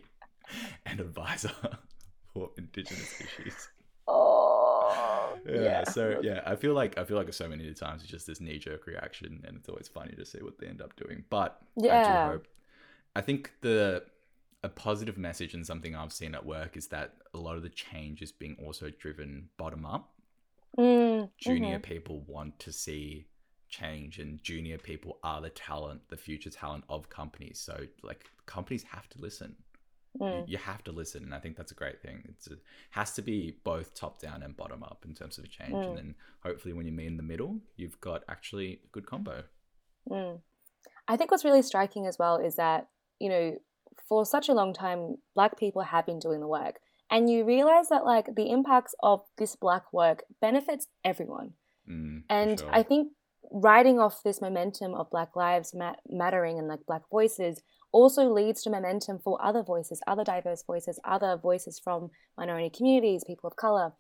and 0.86 1.00
advisor 1.00 1.52
for 2.34 2.52
indigenous 2.58 3.14
issues. 3.22 3.68
oh 4.08 5.29
Yeah, 5.46 5.84
so 5.84 6.18
yeah, 6.22 6.42
I 6.46 6.56
feel 6.56 6.74
like 6.74 6.98
I 6.98 7.04
feel 7.06 7.18
like 7.18 7.32
so 7.34 7.48
many 7.48 7.74
times 7.74 8.02
it's 8.02 8.12
just 8.12 8.28
this 8.28 8.42
knee 8.42 8.60
jerk 8.60 8.86
reaction, 8.88 9.44
and 9.48 9.58
it's 9.58 9.70
always 9.70 9.88
funny 9.88 10.14
to 10.16 10.26
see 10.26 10.40
what 10.42 10.58
they 10.60 10.68
end 10.68 10.82
up 10.82 10.96
doing. 10.96 11.24
But 11.30 11.60
I 11.88 11.98
Yeah. 11.98 12.00
do 12.00 12.20
hope. 12.20 12.48
I 13.16 13.22
think 13.22 13.54
the 13.62 14.04
a 14.64 14.70
positive 14.70 15.18
message 15.18 15.54
and 15.54 15.66
something 15.66 15.96
I've 15.96 16.14
seen 16.14 16.36
at 16.36 16.46
work 16.46 16.78
is 16.78 16.88
that 16.88 17.16
a 17.34 17.38
lot 17.38 17.58
of 17.58 17.64
the 17.64 17.70
change 17.70 18.22
is 18.22 18.32
being 18.32 18.58
also 18.66 18.90
driven 18.92 19.50
bottom 19.58 19.86
up. 19.86 20.12
Mm, 20.78 21.30
Junior 21.38 21.80
mhm. 21.80 21.84
people 21.84 22.22
want 22.28 22.60
to 22.60 22.72
see 22.74 23.28
change, 23.70 24.20
and 24.20 24.42
junior 24.44 24.78
people 24.78 25.20
are 25.24 25.42
the 25.42 25.50
talent, 25.50 26.02
the 26.10 26.18
future 26.18 26.50
talent 26.50 26.84
of 26.90 27.10
companies. 27.10 27.60
So 27.60 27.88
like 28.04 28.30
companies 28.46 28.84
have 28.84 29.08
to 29.10 29.22
listen. 29.22 29.56
You, 30.20 30.26
Mm. 30.26 30.48
you 30.48 30.58
have 30.58 30.84
to 30.84 30.92
listen 30.92 31.24
and 31.24 31.34
i 31.34 31.40
think 31.40 31.56
that's 31.58 31.72
a 31.72 31.76
great 31.76 32.02
thing 32.02 32.24
it's 32.30 32.48
a, 32.48 32.56
has 32.92 33.14
to 33.14 33.22
be 33.22 33.58
both 33.64 33.94
top 33.96 34.20
down 34.20 34.44
and 34.44 34.58
bottom 34.58 34.84
up 34.84 35.04
in 35.08 35.14
terms 35.14 35.38
of 35.38 35.50
change 35.50 35.74
Mm. 35.74 35.88
and 35.88 35.98
then 35.98 36.16
hopefully 36.44 36.74
when 36.74 36.86
you 36.86 36.92
meet 36.92 37.08
in 37.08 37.18
the 37.18 37.24
middle 37.24 37.60
you've 37.78 38.00
got 38.02 38.24
actually 38.28 38.82
a 38.84 38.88
good 38.92 39.06
combo 39.06 39.44
Mm. 40.10 40.42
I 41.08 41.18
think 41.18 41.32
what's 41.32 41.46
really 41.46 41.62
striking 41.62 42.06
as 42.08 42.18
well 42.18 42.38
is 42.38 42.56
that, 42.56 42.88
you 43.20 43.30
know, 43.30 43.58
for 44.08 44.26
such 44.26 44.50
a 44.50 44.54
long 44.54 44.74
time, 44.74 45.18
Black 45.36 45.58
people 45.58 45.82
have 45.84 46.06
been 46.06 46.20
doing 46.20 46.40
the 46.40 46.48
work. 46.48 46.80
And 47.12 47.30
you 47.30 47.44
realize 47.46 47.90
that, 47.90 48.06
like, 48.06 48.28
the 48.36 48.50
impacts 48.50 48.96
of 49.04 49.22
this 49.38 49.56
Black 49.56 49.92
work 49.94 50.24
benefits 50.42 50.88
everyone. 51.04 51.54
Mm, 51.88 52.24
And 52.30 52.60
sure. 52.60 52.70
I 52.72 52.84
think 52.84 53.12
riding 53.52 54.00
off 54.00 54.24
this 54.24 54.42
momentum 54.42 54.94
of 54.94 55.10
Black 55.10 55.36
lives 55.36 55.74
mat- 55.74 56.00
mattering 56.08 56.58
and 56.60 56.68
like 56.68 56.86
Black 56.86 57.04
voices 57.10 57.62
also 57.92 58.32
leads 58.32 58.62
to 58.64 58.70
momentum 58.70 59.20
for 59.20 59.44
other 59.44 59.64
voices, 59.64 60.02
other 60.08 60.24
diverse 60.24 60.64
voices, 60.64 61.00
other 61.04 61.38
voices 61.38 61.80
from 61.80 62.12
minority 62.38 62.70
communities, 62.70 63.24
people 63.26 63.48
of 63.48 63.56
color, 63.56 63.94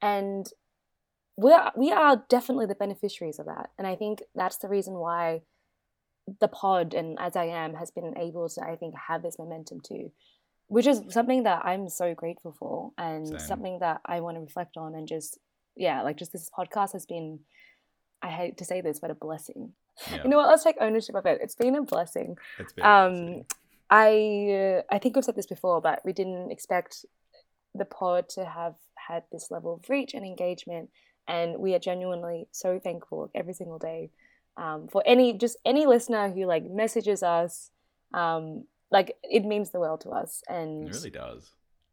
and 0.00 0.46
we 1.36 1.52
are 1.52 1.72
we 1.76 1.92
are 1.92 2.24
definitely 2.28 2.66
the 2.66 2.74
beneficiaries 2.74 3.38
of 3.38 3.46
that. 3.46 3.70
And 3.78 3.86
I 3.86 3.96
think 3.96 4.22
that's 4.34 4.58
the 4.58 4.68
reason 4.68 4.94
why 4.94 5.42
the 6.40 6.48
pod 6.48 6.94
and 6.94 7.18
as 7.20 7.36
I 7.36 7.44
am 7.44 7.74
has 7.74 7.90
been 7.90 8.16
able 8.16 8.48
to 8.48 8.62
I 8.62 8.76
think 8.76 8.94
have 9.08 9.22
this 9.22 9.38
momentum 9.38 9.80
too, 9.80 10.10
which 10.68 10.86
is 10.86 11.02
something 11.08 11.42
that 11.42 11.64
I'm 11.64 11.88
so 11.88 12.14
grateful 12.14 12.54
for 12.58 12.92
and 12.96 13.28
Same. 13.28 13.38
something 13.38 13.78
that 13.80 14.00
I 14.06 14.20
want 14.20 14.36
to 14.36 14.40
reflect 14.40 14.76
on 14.76 14.94
and 14.94 15.08
just 15.08 15.38
yeah, 15.76 16.02
like 16.02 16.16
just 16.16 16.32
this 16.32 16.50
podcast 16.56 16.92
has 16.92 17.04
been 17.04 17.40
I 18.22 18.28
hate 18.28 18.56
to 18.58 18.64
say 18.64 18.80
this, 18.80 19.00
but 19.00 19.10
a 19.10 19.14
blessing. 19.14 19.72
Yeah, 20.10 20.22
You 20.24 20.30
know 20.30 20.36
what? 20.38 20.48
Let's 20.48 20.64
take 20.64 20.76
ownership 20.80 21.14
of 21.14 21.26
it. 21.26 21.40
It's 21.42 21.54
been 21.54 21.74
a 21.76 21.82
blessing. 21.82 22.36
it's 22.58 22.72
been 22.72 22.84
Um, 22.84 23.12
amazing. 23.14 23.46
I 23.90 24.80
uh, 24.80 24.94
I 24.94 24.98
think 24.98 25.16
I've 25.16 25.24
said 25.24 25.36
this 25.36 25.46
before, 25.46 25.80
but 25.80 26.00
we 26.04 26.12
didn't 26.12 26.50
expect 26.50 27.04
the 27.74 27.84
pod 27.84 28.28
to 28.30 28.44
have 28.44 28.74
had 29.08 29.24
this 29.30 29.50
level 29.50 29.74
of 29.74 29.88
reach 29.90 30.14
and 30.14 30.24
engagement, 30.24 30.90
and 31.28 31.58
we 31.58 31.74
are 31.74 31.78
genuinely 31.78 32.48
so 32.50 32.78
thankful 32.78 33.30
every 33.34 33.52
single 33.52 33.78
day 33.78 34.10
um, 34.56 34.88
for 34.88 35.02
any 35.06 35.32
just 35.34 35.56
any 35.64 35.86
listener 35.86 36.30
who 36.30 36.46
like 36.46 36.64
messages 36.64 37.22
us. 37.22 37.70
Um, 38.12 38.64
like 38.90 39.16
it 39.22 39.44
means 39.44 39.70
the 39.70 39.80
world 39.80 40.00
to 40.02 40.10
us, 40.10 40.42
and 40.48 40.88
it 40.88 40.94
really 40.94 41.10
does. 41.10 41.50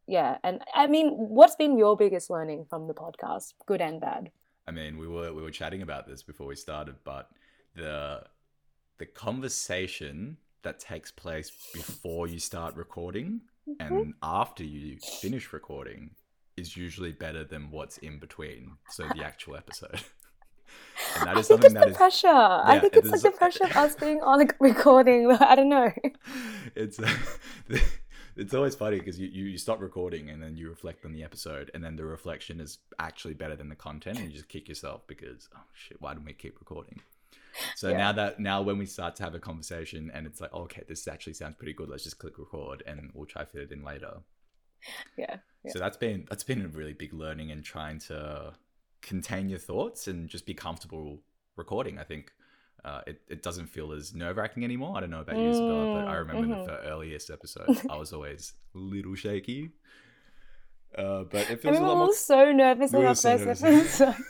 yeah, 0.08 0.38
and 0.44 0.62
I 0.74 0.88
mean, 0.88 1.10
what's 1.18 1.56
been 1.56 1.78
your 1.78 1.98
biggest 1.98 2.30
learning 2.30 2.66
from 2.70 2.88
the 2.88 2.94
podcast, 2.94 3.54
good 3.66 3.82
and 3.82 4.00
bad? 4.00 4.32
I 4.68 4.72
mean, 4.72 4.98
we 4.98 5.08
were 5.08 5.34
we 5.34 5.42
were 5.42 5.52
chatting 5.52 5.82
about 5.82 6.08
this 6.08 6.24
before 6.24 6.48
we 6.48 6.56
started, 6.56 6.96
but 7.04 7.30
the 7.76 8.24
the 8.98 9.06
conversation 9.06 10.38
that 10.64 10.80
takes 10.80 11.12
place 11.12 11.52
before 11.74 12.28
you 12.28 12.40
start 12.40 12.76
recording 12.76 13.42
Mm-hmm. 13.70 13.96
and 13.96 14.14
after 14.24 14.64
you 14.64 14.98
finish 15.22 15.54
recording 15.54 16.16
is 16.58 16.76
usually 16.76 17.12
better 17.12 17.44
than 17.44 17.70
what's 17.70 18.00
in 18.00 18.18
between. 18.18 18.72
So 18.90 19.08
the 19.16 19.24
actual 19.24 19.56
episode. 19.56 19.92
and 21.20 21.28
that 21.28 21.30
I 21.30 21.34
think 21.36 21.46
something 21.46 21.66
it's 21.66 21.74
that 21.76 21.84
the 21.86 21.92
is 21.92 21.98
pressure. 21.98 22.28
I 22.28 22.80
think 22.80 22.96
it 22.96 23.00
it's 23.00 23.10
like 23.10 23.18
is- 23.18 23.22
the 23.22 23.32
pressure 23.38 23.66
of 23.66 23.78
us 23.78 23.96
being 23.96 24.20
on 24.22 24.42
a 24.42 24.48
recording. 24.60 25.32
I 25.40 25.54
don't 25.56 25.70
know. 25.70 25.92
it's 26.76 27.00
it's 28.36 28.54
always 28.56 28.74
funny 28.76 28.98
because 28.98 29.20
you, 29.20 29.28
you 29.28 29.46
you 29.46 29.58
stop 29.60 29.80
recording 29.80 30.32
and 30.32 30.42
then 30.42 30.56
you 30.58 30.68
reflect 30.68 31.06
on 31.06 31.14
the 31.14 31.24
episode 31.24 31.70
and 31.76 31.84
then 31.84 31.96
the 31.96 32.04
reflection 32.06 32.60
is 32.60 32.80
actually 32.98 33.36
better 33.36 33.56
than 33.56 33.70
the 33.70 33.76
content 33.76 34.18
and 34.18 34.28
you 34.28 34.34
just 34.34 34.50
kick 34.50 34.68
yourself 34.68 35.06
because 35.06 35.50
oh 35.56 35.60
shit 35.74 36.02
why 36.02 36.14
didn't 36.14 36.26
we 36.26 36.34
keep 36.34 36.60
recording 36.60 37.00
so 37.76 37.92
Yeah. 37.92 37.98
now 37.98 38.12
that 38.12 38.40
now 38.40 38.62
when 38.62 38.78
we 38.78 38.86
start 38.86 39.16
to 39.16 39.24
have 39.24 39.36
a 39.36 39.40
conversation 39.40 40.12
and 40.14 40.26
it's 40.28 40.42
like 40.42 40.54
okay 40.54 40.84
this 40.88 41.08
actually 41.08 41.34
sounds 41.34 41.56
pretty 41.58 41.74
good 41.74 41.90
let's 41.90 42.04
just 42.04 42.20
click 42.20 42.38
record 42.40 42.84
and 42.86 43.12
we'll 43.14 43.26
try 43.26 43.46
fit 43.46 43.62
it 43.64 43.72
in 43.72 43.84
later 43.84 44.22
Yeah. 45.18 45.38
Yeah. 45.64 45.74
so 45.74 45.80
that's 45.80 45.98
been 45.98 46.26
that's 46.30 46.44
been 46.44 46.62
a 46.64 46.68
really 46.68 46.94
big 46.94 47.14
learning 47.14 47.50
in 47.50 47.62
trying 47.64 48.00
to 48.00 48.54
contain 49.02 49.50
your 49.50 49.60
thoughts 49.60 50.08
and 50.08 50.30
just 50.30 50.46
be 50.46 50.54
comfortable 50.54 51.22
recording. 51.56 51.98
I 51.98 52.04
think 52.04 52.32
uh, 52.84 53.02
it, 53.08 53.22
it 53.28 53.44
doesn't 53.44 53.68
feel 53.68 53.92
as 53.92 54.14
nerve 54.14 54.38
wracking 54.38 54.64
anymore. 54.64 54.98
I 54.98 55.02
don't 55.02 55.10
know 55.12 55.22
about 55.22 55.40
you, 55.40 55.50
Isabella, 55.50 55.88
but 55.88 56.08
I 56.08 56.16
Mm, 56.16 56.18
remember 56.18 56.48
mhm. 56.48 56.64
the 56.64 56.80
earliest 56.82 57.30
episodes, 57.30 57.84
I 57.90 57.96
was 57.98 58.12
always 58.14 58.54
a 58.76 58.78
little 58.80 59.16
shaky. 59.16 59.72
Uh, 60.98 61.24
but 61.24 61.50
it 61.50 61.62
I 61.66 61.70
feels 61.70 61.80
a 61.80 61.84
lot 61.84 61.98
I 61.98 61.98
more. 61.98 62.12
so 62.12 62.52
nervous 62.52 62.94
We 62.94 63.04
in 63.04 63.06
our 63.06 63.16
so 63.16 63.38
first 63.38 63.46
nervous. 63.46 63.64
episode. 64.02 64.16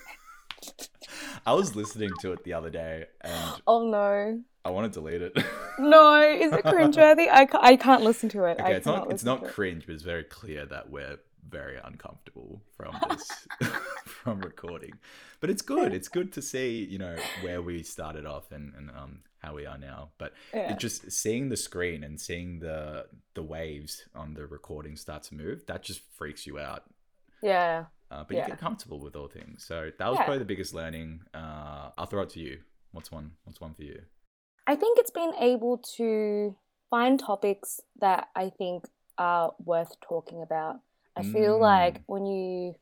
I 1.46 1.54
was 1.54 1.76
listening 1.76 2.12
to 2.22 2.32
it 2.34 2.44
the 2.44 2.54
other 2.54 2.70
day 2.70 3.06
and 3.22 3.62
oh 3.68 3.88
no. 3.90 4.42
I 4.64 4.70
want 4.70 4.92
to 4.94 5.00
delete 5.00 5.22
it. 5.22 5.38
No, 5.80 6.22
is 6.22 6.54
it 6.54 6.64
cringeworthy? 6.64 7.28
I, 7.32 7.46
ca- 7.48 7.60
I 7.62 7.76
can't 7.76 8.04
listen 8.04 8.30
to 8.30 8.44
it. 8.44 8.60
I 8.60 8.64
okay, 8.66 8.74
it's 8.76 8.86
not 8.86 9.12
it's 9.12 9.24
not 9.24 9.40
to 9.42 9.46
it. 9.48 9.54
cringe, 9.54 9.86
but 9.88 9.94
it's 9.96 10.04
very 10.04 10.24
clear 10.26 10.66
that 10.68 10.92
we're 10.92 11.18
very 11.50 11.78
uncomfortable 11.84 12.62
from 12.78 12.96
this 13.10 13.48
from 14.06 14.42
recording. 14.42 14.92
But 15.40 15.50
it's 15.50 15.64
good. 15.64 15.92
It's 15.92 16.08
good 16.08 16.32
to 16.34 16.42
see, 16.42 16.84
you 16.84 17.00
know, 17.00 17.16
where 17.42 17.64
we 17.64 17.82
started 17.82 18.28
off 18.28 18.52
and, 18.52 18.74
and 18.76 18.92
um 18.92 19.20
how 19.40 19.56
we 19.56 19.66
are 19.66 19.78
now. 19.80 20.10
But 20.20 20.34
Yeah. 20.54 20.74
it 20.74 20.78
just 20.78 21.12
seeing 21.12 21.50
the 21.50 21.58
screen 21.58 22.04
and 22.04 22.22
seeing 22.22 22.60
the 22.60 23.08
the 23.34 23.42
waves 23.42 24.04
on 24.14 24.36
the 24.36 24.46
recording 24.46 24.96
start 24.98 25.24
to 25.24 25.36
move, 25.36 25.66
that 25.66 25.82
just 25.82 26.02
freaks 26.16 26.46
you 26.46 26.60
out. 26.60 26.84
yeah. 27.42 27.86
Uh, 28.12 28.24
but 28.26 28.36
Yeah. 28.36 28.44
you 28.44 28.48
get 28.52 28.60
comfortable 28.60 29.00
with 29.00 29.16
all 29.16 29.30
things. 29.30 29.64
So 29.66 29.90
that 29.98 30.08
was 30.10 30.18
Yeah. 30.20 30.26
probably 30.26 30.40
the 30.40 30.46
biggest 30.54 30.74
learning. 30.74 31.22
Uh, 31.34 31.92
I'll 31.98 32.06
throw 32.06 32.24
it 32.24 32.30
to 32.32 32.40
you. 32.40 32.62
What's 32.92 33.10
one? 33.12 33.38
What's 33.46 33.62
one 33.62 33.74
for 33.74 33.84
you? 33.84 34.06
I 34.68 34.76
think 34.76 35.00
it's 35.00 35.12
been 35.12 35.34
able 35.36 35.78
to 35.98 36.56
find 36.90 37.18
topics 37.20 37.80
that 38.00 38.30
I 38.36 38.50
think 38.50 38.86
are 39.18 39.56
worth 39.64 40.00
talking 40.02 40.42
about. 40.42 40.82
I 41.16 41.24
feel 41.24 41.58
like 41.58 42.00
Mm. 42.00 42.04
when 42.08 42.26
you 42.26 42.76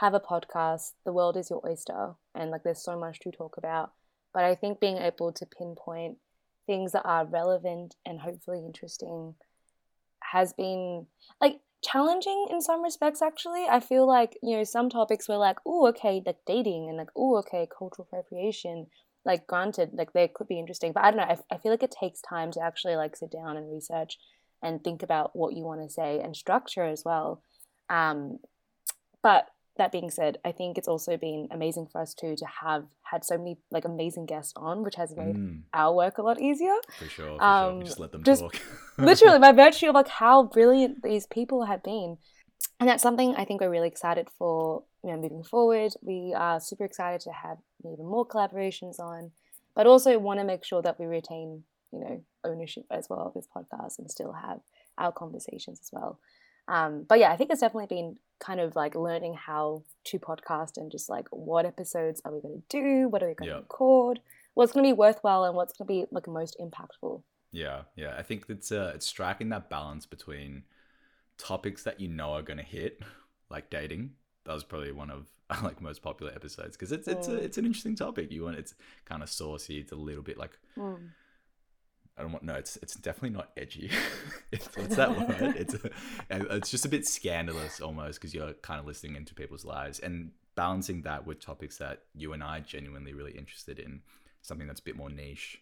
have 0.00 0.14
a 0.14 0.20
podcast, 0.20 0.94
the 1.04 1.12
world 1.12 1.36
is 1.36 1.48
your 1.48 1.64
oyster 1.64 2.16
and 2.34 2.50
like 2.50 2.62
there's 2.64 2.82
so 2.82 2.98
much 2.98 3.20
to 3.20 3.30
talk 3.30 3.56
about. 3.56 3.92
But 4.32 4.44
I 4.44 4.54
think 4.56 4.80
being 4.80 4.98
able 4.98 5.32
to 5.32 5.46
pinpoint 5.46 6.18
things 6.66 6.92
that 6.92 7.06
are 7.06 7.24
relevant 7.24 7.94
and 8.04 8.20
hopefully 8.20 8.64
interesting 8.64 9.36
has 10.20 10.52
been 10.52 11.06
like 11.40 11.60
challenging 11.86 12.46
in 12.50 12.60
some 12.60 12.82
respects 12.82 13.22
actually. 13.22 13.66
I 13.68 13.80
feel 13.80 14.06
like, 14.06 14.36
you 14.42 14.56
know, 14.56 14.64
some 14.64 14.90
topics 14.90 15.28
were 15.28 15.36
like, 15.36 15.58
oh, 15.66 15.86
okay, 15.88 16.22
like 16.24 16.38
dating 16.46 16.88
and 16.88 16.98
like, 16.98 17.10
oh, 17.16 17.36
okay, 17.38 17.68
cultural 17.78 18.06
appropriation 18.10 18.86
like 19.26 19.46
granted 19.48 19.90
like 19.92 20.12
they 20.12 20.28
could 20.28 20.46
be 20.46 20.58
interesting 20.58 20.92
but 20.92 21.04
i 21.04 21.10
don't 21.10 21.18
know 21.18 21.24
I, 21.24 21.54
I 21.54 21.58
feel 21.58 21.72
like 21.72 21.82
it 21.82 21.94
takes 22.00 22.20
time 22.22 22.52
to 22.52 22.62
actually 22.62 22.96
like 22.96 23.16
sit 23.16 23.32
down 23.32 23.56
and 23.56 23.70
research 23.70 24.18
and 24.62 24.82
think 24.82 25.02
about 25.02 25.34
what 25.34 25.54
you 25.54 25.64
want 25.64 25.82
to 25.82 25.92
say 25.92 26.20
and 26.20 26.34
structure 26.34 26.84
as 26.84 27.02
well 27.04 27.42
um 27.90 28.38
but 29.22 29.48
that 29.78 29.92
being 29.92 30.10
said 30.10 30.38
i 30.44 30.52
think 30.52 30.78
it's 30.78 30.88
also 30.88 31.16
been 31.16 31.48
amazing 31.50 31.86
for 31.86 32.00
us 32.00 32.14
too 32.14 32.34
to 32.36 32.46
have 32.62 32.84
had 33.02 33.24
so 33.24 33.36
many 33.38 33.56
like 33.70 33.84
amazing 33.84 34.26
guests 34.26 34.52
on 34.56 34.82
which 34.82 34.94
has 34.96 35.14
made 35.16 35.36
Mm, 35.36 35.62
our 35.74 35.94
work 35.94 36.18
a 36.18 36.22
lot 36.22 36.40
easier 36.40 36.74
for 36.98 37.08
sure. 37.08 37.38
For. 37.38 37.44
Um, 37.44 37.78
We 37.78 37.84
just 37.84 38.00
let 38.00 38.12
them 38.12 38.22
just 38.22 38.42
talk. 38.42 38.60
literally 38.98 39.38
by 39.38 39.52
virtue 39.64 39.88
of 39.88 39.94
like 39.94 40.08
how 40.08 40.44
brilliant 40.44 41.02
these 41.02 41.26
people 41.26 41.64
have 41.66 41.82
been 41.82 42.18
and 42.80 42.88
that's 42.88 43.02
something 43.02 43.34
i 43.36 43.44
think 43.44 43.60
we're 43.60 43.70
really 43.70 43.88
excited 43.88 44.28
for 44.38 44.82
you 45.04 45.10
know 45.10 45.16
moving 45.20 45.42
forward 45.44 45.92
we 46.02 46.32
are 46.36 46.58
super 46.60 46.84
excited 46.84 47.20
to 47.20 47.30
have 47.32 47.58
even 47.84 48.06
more 48.06 48.26
collaborations 48.26 48.98
on 48.98 49.30
but 49.74 49.86
also 49.86 50.18
want 50.18 50.40
to 50.40 50.44
make 50.44 50.64
sure 50.64 50.82
that 50.82 50.98
we 50.98 51.06
retain 51.06 51.62
you 51.92 52.00
know 52.00 52.24
ownership 52.44 52.84
as 52.90 53.06
well 53.10 53.26
of 53.26 53.34
this 53.34 53.48
podcast 53.54 53.98
and 53.98 54.10
still 54.10 54.32
have 54.32 54.60
our 54.98 55.12
conversations 55.12 55.78
as 55.80 55.90
well 55.92 56.18
um, 56.68 57.04
but 57.08 57.18
yeah 57.18 57.30
i 57.32 57.36
think 57.36 57.50
it's 57.50 57.60
definitely 57.60 57.86
been 57.86 58.16
kind 58.38 58.60
of 58.60 58.76
like 58.76 58.94
learning 58.94 59.34
how 59.34 59.82
to 60.04 60.18
podcast 60.18 60.76
and 60.76 60.90
just 60.90 61.08
like 61.08 61.26
what 61.30 61.64
episodes 61.64 62.20
are 62.24 62.32
we 62.32 62.40
going 62.40 62.62
to 62.68 62.80
do 62.82 63.08
what 63.08 63.22
are 63.22 63.28
we 63.28 63.34
going 63.34 63.48
to 63.48 63.54
Yeah. 63.54 63.60
record 63.60 64.20
what's 64.54 64.72
going 64.72 64.84
to 64.84 64.88
be 64.88 64.92
worthwhile 64.92 65.44
and 65.44 65.54
what's 65.56 65.72
going 65.76 65.86
to 65.86 65.92
be 66.06 66.06
like 66.10 66.26
most 66.28 66.56
impactful 66.60 67.22
Yeah, 67.52 67.82
yeah. 67.94 68.14
I 68.18 68.22
think 68.22 68.44
it's 68.48 68.70
uh, 68.72 68.92
it's 68.94 69.06
striking 69.06 69.48
that 69.50 69.70
balance 69.70 70.04
between 70.06 70.64
topics 71.38 71.82
that 71.84 72.00
you 72.00 72.08
know 72.08 72.32
are 72.32 72.42
going 72.42 72.58
to 72.58 72.64
hit, 72.64 73.00
like 73.50 73.70
dating. 73.70 74.12
That 74.44 74.52
was 74.54 74.64
probably 74.64 74.92
one 74.92 75.10
of 75.10 75.26
like 75.62 75.80
most 75.80 76.02
popular 76.02 76.32
episodes 76.34 76.76
because 76.76 76.92
it's 76.92 77.08
it's 77.08 77.28
a, 77.28 77.32
Mm. 77.32 77.42
it's 77.46 77.58
an 77.58 77.64
interesting 77.66 77.96
topic. 77.96 78.30
You 78.32 78.44
want 78.44 78.56
it's 78.58 78.74
kind 79.04 79.22
of 79.22 79.30
saucy. 79.30 79.78
It's 79.78 79.92
a 79.92 79.96
little 79.96 80.22
bit 80.22 80.36
like 80.38 80.58
Mm. 80.76 81.10
I 82.18 82.22
don't 82.22 82.32
want 82.32 82.44
no. 82.44 82.54
It's 82.54 82.76
it's 82.78 82.94
definitely 82.94 83.36
not 83.36 83.50
edgy. 83.56 83.90
it's, 84.52 84.68
what's 84.76 84.96
that 84.96 85.16
word? 85.16 85.56
It's 85.56 85.76
it's 86.30 86.70
just 86.70 86.86
a 86.86 86.88
bit 86.88 87.06
scandalous 87.06 87.80
almost 87.80 88.20
because 88.20 88.34
you're 88.34 88.54
kind 88.54 88.80
of 88.80 88.86
listening 88.86 89.16
into 89.16 89.34
people's 89.34 89.64
lives 89.64 89.98
and 89.98 90.30
balancing 90.54 91.02
that 91.02 91.26
with 91.26 91.40
topics 91.40 91.76
that 91.76 92.04
you 92.14 92.32
and 92.32 92.42
I 92.42 92.60
genuinely 92.60 93.12
really 93.12 93.32
interested 93.32 93.78
in, 93.78 94.00
something 94.40 94.66
that's 94.66 94.80
a 94.80 94.84
bit 94.84 94.96
more 94.96 95.10
niche. 95.10 95.60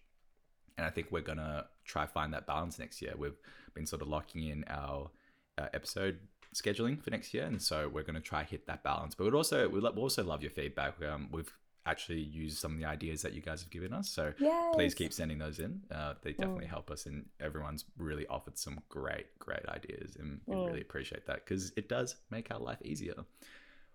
And 0.78 0.86
I 0.86 0.90
think 0.90 1.08
we're 1.10 1.22
gonna 1.22 1.66
try 1.84 2.06
find 2.06 2.32
that 2.34 2.46
balance 2.46 2.78
next 2.78 3.02
year. 3.02 3.14
We've 3.16 3.38
been 3.74 3.86
sort 3.86 4.02
of 4.02 4.08
locking 4.08 4.46
in 4.46 4.64
our 4.68 5.10
uh, 5.58 5.66
episode 5.74 6.18
scheduling 6.54 7.02
for 7.02 7.10
next 7.10 7.34
year, 7.34 7.44
and 7.44 7.60
so 7.60 7.88
we're 7.88 8.04
gonna 8.04 8.20
try 8.20 8.44
hit 8.44 8.66
that 8.68 8.84
balance. 8.84 9.16
But 9.16 9.24
we'd 9.24 9.34
also 9.34 9.68
we'd 9.68 9.84
also 9.84 10.22
love 10.22 10.42
your 10.42 10.52
feedback. 10.52 11.02
Um, 11.02 11.28
we've 11.32 11.52
actually 11.86 12.20
use 12.20 12.58
some 12.58 12.72
of 12.74 12.78
the 12.78 12.84
ideas 12.86 13.22
that 13.22 13.34
you 13.34 13.42
guys 13.42 13.60
have 13.62 13.70
given 13.70 13.92
us, 13.92 14.08
so 14.08 14.32
please 14.72 14.94
keep 14.94 15.12
sending 15.12 15.38
those 15.38 15.58
in. 15.58 15.80
Uh, 15.90 16.14
they 16.22 16.32
definitely 16.32 16.66
help 16.66 16.90
us, 16.90 17.06
and 17.06 17.26
everyone's 17.40 17.84
really 17.98 18.26
offered 18.28 18.56
some 18.58 18.80
great, 18.88 19.38
great 19.38 19.66
ideas, 19.68 20.16
and 20.16 20.40
we 20.46 20.54
Mm. 20.56 20.66
really 20.66 20.80
appreciate 20.80 21.26
that 21.26 21.44
because 21.44 21.72
it 21.76 21.88
does 21.88 22.16
make 22.30 22.50
our 22.50 22.58
life 22.58 22.80
easier. 22.82 23.24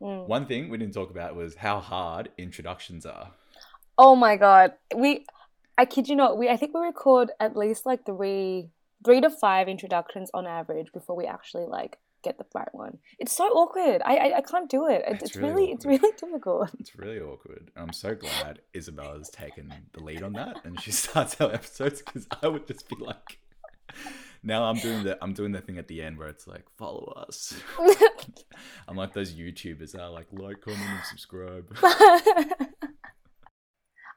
Mm. 0.02 0.28
One 0.28 0.46
thing 0.46 0.70
we 0.70 0.78
didn't 0.78 0.94
talk 0.94 1.10
about 1.10 1.36
was 1.36 1.56
how 1.56 1.80
hard 1.80 2.32
introductions 2.38 3.06
are. 3.06 3.32
Oh 3.98 4.16
my 4.16 4.38
god. 4.38 4.74
We 4.96 5.26
I 5.78 5.86
kid 5.86 6.08
you 6.10 6.16
not, 6.16 6.38
we 6.38 6.48
I 6.50 6.58
think 6.58 6.74
we 6.74 6.82
record 6.82 7.32
at 7.40 7.56
least 7.58 7.86
like 7.86 8.06
three 8.06 8.70
three 9.04 9.22
to 9.22 9.30
five 9.30 9.68
introductions 9.68 10.30
on 10.34 10.46
average 10.46 10.92
before 10.94 11.16
we 11.16 11.26
actually 11.26 11.66
like 11.66 11.98
get 12.24 12.38
the 12.38 12.46
right 12.54 12.74
one. 12.74 13.00
It's 13.18 13.32
so 13.32 13.46
awkward. 13.46 14.02
I 14.04 14.18
I, 14.18 14.38
I 14.38 14.42
can't 14.42 14.70
do 14.70 14.88
it. 14.88 15.04
It's, 15.08 15.24
It's 15.24 15.36
really 15.36 15.50
really, 15.50 15.72
it's 15.72 15.86
really 15.86 16.12
difficult. 16.20 16.70
It's 16.80 16.96
really 16.98 17.20
awkward. 17.20 17.72
I'm 17.76 17.94
so 17.94 18.16
glad 18.16 18.62
Isabella's 18.74 19.30
taken 19.30 19.74
the 19.94 20.04
lead 20.04 20.24
on 20.24 20.34
that 20.34 20.64
and 20.66 20.80
she 20.80 20.92
starts 21.04 21.40
our 21.42 21.54
episodes 21.54 22.02
because 22.02 22.28
I 22.42 22.48
would 22.48 22.68
just 22.68 22.88
be 22.90 22.96
like, 23.00 23.40
now 24.44 24.64
I'm 24.64 24.78
doing 24.78 25.04
the 25.04 25.18
I'm 25.22 25.34
doing 25.34 25.52
the 25.52 25.62
thing 25.62 25.78
at 25.78 25.88
the 25.88 26.02
end 26.02 26.18
where 26.18 26.30
it's 26.30 26.48
like 26.48 26.66
follow 26.78 27.14
us. 27.28 27.60
I'm 28.88 28.96
like 28.96 29.14
those 29.14 29.34
YouTubers 29.34 29.92
that 29.92 30.02
are 30.02 30.12
like 30.12 30.28
like, 30.32 30.62
comment, 30.62 30.82
and 30.82 31.04
subscribe. 31.06 31.76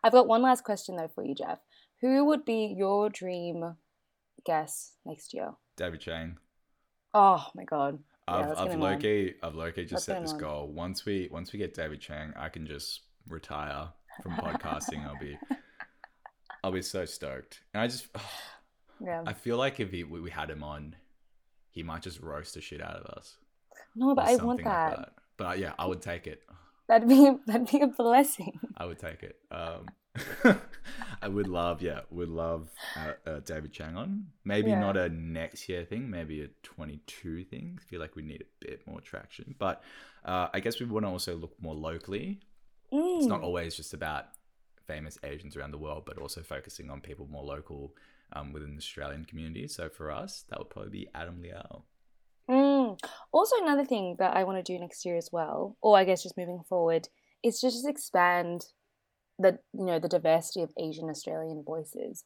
I've 0.05 0.13
got 0.13 0.27
one 0.27 0.43
last 0.43 0.65
question 0.65 0.97
though 0.97 1.11
for 1.15 1.25
you, 1.25 1.35
Jeff. 1.35 1.59
Who 2.01 2.25
would 2.27 2.45
be 2.45 2.75
your 2.77 3.09
dream 3.09 3.77
guest 4.45 4.97
next 5.05 5.33
year? 5.33 5.53
David 5.77 6.01
Chang. 6.01 6.37
Oh 7.15 7.47
my 7.55 7.65
god. 7.65 7.99
Yeah, 8.29 8.53
I've 8.57 8.71
I've. 8.71 8.79
Loki 8.79 9.35
I've 9.43 9.55
Loki 9.55 9.85
just 9.85 10.07
get 10.07 10.15
set 10.15 10.23
this 10.23 10.33
on. 10.33 10.39
goal. 10.39 10.69
Once 10.69 11.05
we 11.05 11.29
once 11.31 11.53
we 11.53 11.59
get 11.59 11.75
David 11.75 12.01
Chang, 12.01 12.33
I 12.37 12.49
can 12.49 12.67
just 12.67 13.03
retire 13.29 13.89
from 14.23 14.33
podcasting. 14.33 15.05
I'll 15.07 15.19
be 15.19 15.37
I'll 16.65 16.73
be 16.73 16.83
so 16.83 17.05
stoked. 17.05 17.61
And 17.75 17.83
I 17.83 17.87
just 17.89 18.07
Yeah. 19.05 19.23
I 19.27 19.33
feel 19.33 19.57
like 19.57 19.81
if 19.81 19.91
he, 19.91 20.05
we 20.05 20.21
we 20.21 20.31
had 20.31 20.49
him 20.51 20.63
on, 20.63 20.97
he 21.71 21.83
might 21.83 22.03
just 22.03 22.21
roast 22.21 22.55
the 22.55 22.61
shit 22.61 22.81
out 22.81 22.97
of 22.97 23.07
us. 23.17 23.37
No, 23.97 24.15
but 24.15 24.27
I 24.27 24.37
want 24.37 24.61
something 24.61 24.65
like 24.67 24.97
that. 24.97 25.13
But 25.37 25.45
uh, 25.47 25.53
yeah, 25.55 25.73
I 25.79 25.87
would 25.87 26.01
take 26.01 26.27
it. 26.27 26.43
That'd 26.89 27.09
be 27.09 27.31
that'd 27.47 27.69
be 27.71 27.81
a 27.81 27.89
blessing. 27.89 28.59
I 28.77 28.87
would 28.87 28.99
take 28.99 29.23
it. 29.23 29.37
Um, 29.51 29.87
I 31.23 31.29
would 31.29 31.49
love, 31.49 31.83
yeah, 31.83 32.01
would 32.11 32.29
love 32.29 32.69
uh, 32.97 33.13
uh, 33.27 33.41
David 33.41 33.73
Chang 33.73 33.97
on. 33.97 34.27
Maybe 34.45 34.71
Yeah. 34.71 34.81
not 34.81 34.97
a 34.97 35.09
next 35.09 35.69
year 35.69 35.85
thing, 35.85 36.11
maybe 36.11 36.43
a 36.43 36.49
22 36.63 37.45
thing. 37.45 37.79
I 37.81 37.85
feel 37.89 38.01
like 38.01 38.17
we 38.17 38.23
need 38.23 38.43
a 38.43 38.65
bit 38.67 38.87
more 38.87 39.01
traction. 39.01 39.55
But 39.59 39.83
uh, 40.25 40.49
I 40.53 40.61
guess 40.61 40.81
we 40.81 40.87
want 40.87 41.07
to 41.07 41.11
also 41.11 41.37
look 41.37 41.55
more 41.61 41.75
locally. 41.75 42.41
It's 42.91 43.27
not 43.27 43.41
Mm. 43.41 43.45
always 43.45 43.75
just 43.77 43.95
about 43.95 44.27
famous 44.87 45.19
Asians 45.23 45.57
around 45.57 45.71
the 45.71 45.79
world, 45.79 46.05
but 46.05 46.19
also 46.19 46.43
focusing 46.43 46.91
on 46.91 47.01
people 47.01 47.27
more 47.27 47.45
local 47.45 47.95
um, 48.35 48.53
within 48.53 48.73
the 48.73 48.79
Australian 48.79 49.25
community. 49.25 49.69
So 49.69 49.89
for 49.89 50.11
us, 50.11 50.45
that 50.51 50.59
would 50.59 50.71
probably 50.71 50.91
be 50.91 51.09
Adam 51.15 51.41
Liaw. 51.43 51.83
Mm. 52.51 52.99
Also, 53.33 53.57
another 53.63 53.85
thing 53.85 54.17
that 54.19 54.37
I 54.37 54.45
want 54.45 54.59
to 54.65 54.73
do 54.73 54.79
next 54.79 55.05
year 55.07 55.17
as 55.17 55.31
well, 55.33 55.77
or 55.81 55.97
I 55.97 56.05
guess 56.05 56.23
just 56.23 56.37
moving 56.37 56.63
forward, 56.69 57.09
is 57.43 57.61
just 57.61 57.87
expand 57.87 58.67
the 59.39 59.59
you 59.73 59.85
know 59.87 59.99
the 59.99 60.09
diversity 60.09 60.63
of 60.63 60.73
Asian 60.79 61.09
Australian 61.11 61.63
voices. 61.65 62.25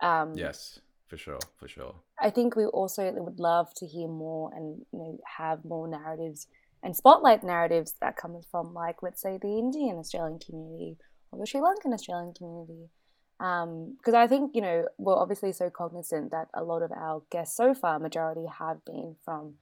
Um, 0.00 0.34
Yes, 0.34 0.80
for 1.06 1.16
sure, 1.16 1.40
for 1.58 1.68
sure. 1.68 1.94
I 2.20 2.30
think 2.30 2.56
we 2.56 2.64
also 2.66 3.10
would 3.12 3.38
love 3.40 3.72
to 3.76 3.86
hear 3.86 4.08
more 4.08 4.50
and 4.54 4.84
you 4.92 4.98
know 4.98 5.18
have 5.38 5.64
more 5.64 5.86
narratives 5.88 6.46
and 6.82 6.94
spotlight 6.96 7.42
narratives 7.42 7.94
that 8.00 8.16
come 8.16 8.40
from 8.50 8.72
like 8.74 9.02
let's 9.02 9.20
say 9.22 9.38
the 9.40 9.58
Indian 9.58 9.96
Australian 9.98 10.38
community 10.38 10.96
or 11.30 11.38
the 11.38 11.46
Sri 11.46 11.60
Lankan 11.60 11.92
Australian 11.92 12.32
community. 12.34 12.88
Because 13.38 14.14
I 14.14 14.26
think 14.26 14.54
you 14.54 14.60
know 14.60 14.86
we're 14.98 15.16
obviously 15.16 15.52
so 15.52 15.70
cognizant 15.70 16.30
that 16.32 16.48
a 16.54 16.64
lot 16.64 16.82
of 16.82 16.90
our 16.92 17.22
guests 17.30 17.56
so 17.56 17.72
far, 17.74 17.98
majority 17.98 18.46
have 18.58 18.84
been 18.84 19.16
from 19.24 19.54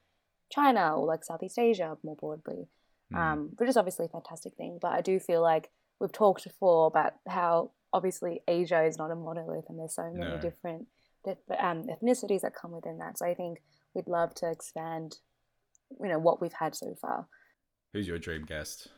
China 0.51 0.97
or 0.97 1.07
like 1.07 1.25
Southeast 1.25 1.59
Asia 1.59 1.97
more 2.03 2.17
broadly, 2.17 2.69
Mm. 3.13 3.17
um, 3.19 3.51
which 3.57 3.69
is 3.69 3.77
obviously 3.77 4.07
a 4.07 4.09
fantastic 4.09 4.55
thing. 4.55 4.79
But 4.83 4.93
I 4.93 5.01
do 5.01 5.21
feel 5.21 5.41
like 5.41 5.71
we've 6.01 6.13
talked 6.13 6.45
before 6.45 6.87
about 6.87 7.15
how 7.29 7.71
obviously 7.93 8.43
Asia 8.47 8.85
is 8.85 8.99
not 8.99 9.11
a 9.11 9.15
monolith 9.15 9.65
and 9.69 9.79
there's 9.79 9.95
so 9.95 10.11
many 10.13 10.33
No. 10.33 10.39
different 10.39 10.87
um, 11.59 11.87
ethnicities 11.89 12.43
that 12.43 12.55
come 12.55 12.73
within 12.73 12.99
that. 12.99 13.19
So 13.19 13.27
I 13.27 13.35
think 13.35 13.59
we'd 13.95 14.07
love 14.07 14.35
to 14.37 14.51
expand, 14.51 15.17
you 16.01 16.09
know, 16.09 16.19
what 16.19 16.41
we've 16.41 16.53
had 16.53 16.75
so 16.75 16.95
far. 17.01 17.27
Who's 17.93 18.07
your 18.07 18.19
dream 18.19 18.45
guest? 18.45 18.89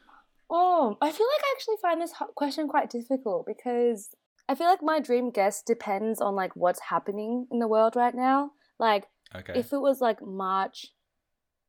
Oh, 0.51 0.97
I 1.01 1.11
feel 1.13 1.27
like 1.27 1.45
I 1.45 1.55
actually 1.57 1.77
find 1.81 2.01
this 2.01 2.13
question 2.35 2.69
quite 2.69 2.91
difficult 2.91 3.47
because 3.47 4.11
I 4.49 4.55
feel 4.55 4.67
like 4.67 4.83
my 4.83 4.99
dream 4.99 5.31
guest 5.31 5.67
depends 5.67 6.21
on 6.21 6.35
like 6.35 6.57
what's 6.57 6.81
happening 6.81 7.47
in 7.51 7.59
the 7.59 7.69
world 7.69 7.97
right 7.97 8.15
now. 8.15 8.53
Like 8.79 9.05
Okay. 9.35 9.59
if 9.59 9.73
it 9.73 9.79
was 9.81 10.01
like 10.01 10.23
March, 10.23 10.87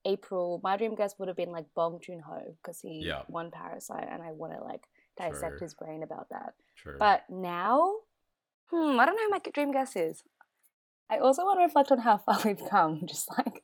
April, 0.06 0.62
my 0.63 0.78
dream 0.78 0.96
guest 0.96 1.18
would 1.20 1.28
have 1.28 1.36
been 1.38 1.52
like 1.52 1.65
Bong 1.76 2.00
Joon 2.02 2.22
Ho 2.22 2.56
because 2.62 2.80
he 2.80 3.04
Yeah. 3.06 3.24
won 3.28 3.52
Parasite, 3.52 4.08
and 4.10 4.24
I 4.24 4.32
want 4.32 4.54
to 4.54 4.63
like 4.63 4.84
dissect 5.19 5.58
True. 5.58 5.65
his 5.65 5.73
brain 5.73 6.03
about 6.03 6.29
that. 6.29 6.53
True. 6.75 6.95
But 6.97 7.23
now, 7.29 7.95
hmm, 8.71 8.99
I 8.99 9.05
don't 9.05 9.15
know 9.15 9.23
who 9.23 9.29
my 9.29 9.41
dream 9.53 9.71
guest 9.71 9.95
is. 9.95 10.23
I 11.10 11.17
also 11.17 11.43
want 11.43 11.60
to 11.60 11.63
reflect 11.63 11.91
on 11.91 11.99
how 11.99 12.17
far 12.25 12.39
we've 12.45 12.63
come. 12.69 13.05
Just 13.05 13.29
like 13.38 13.63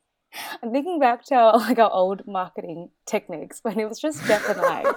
I'm 0.62 0.72
thinking 0.72 1.00
back 1.00 1.24
to 1.26 1.36
our, 1.36 1.58
like 1.58 1.80
our 1.80 1.92
old 1.92 2.28
marketing 2.28 2.90
techniques 3.06 3.60
when 3.62 3.80
it 3.80 3.88
was 3.88 4.00
just 4.00 4.24
Jeff 4.26 4.50
and 4.50 4.60
I, 4.62 4.82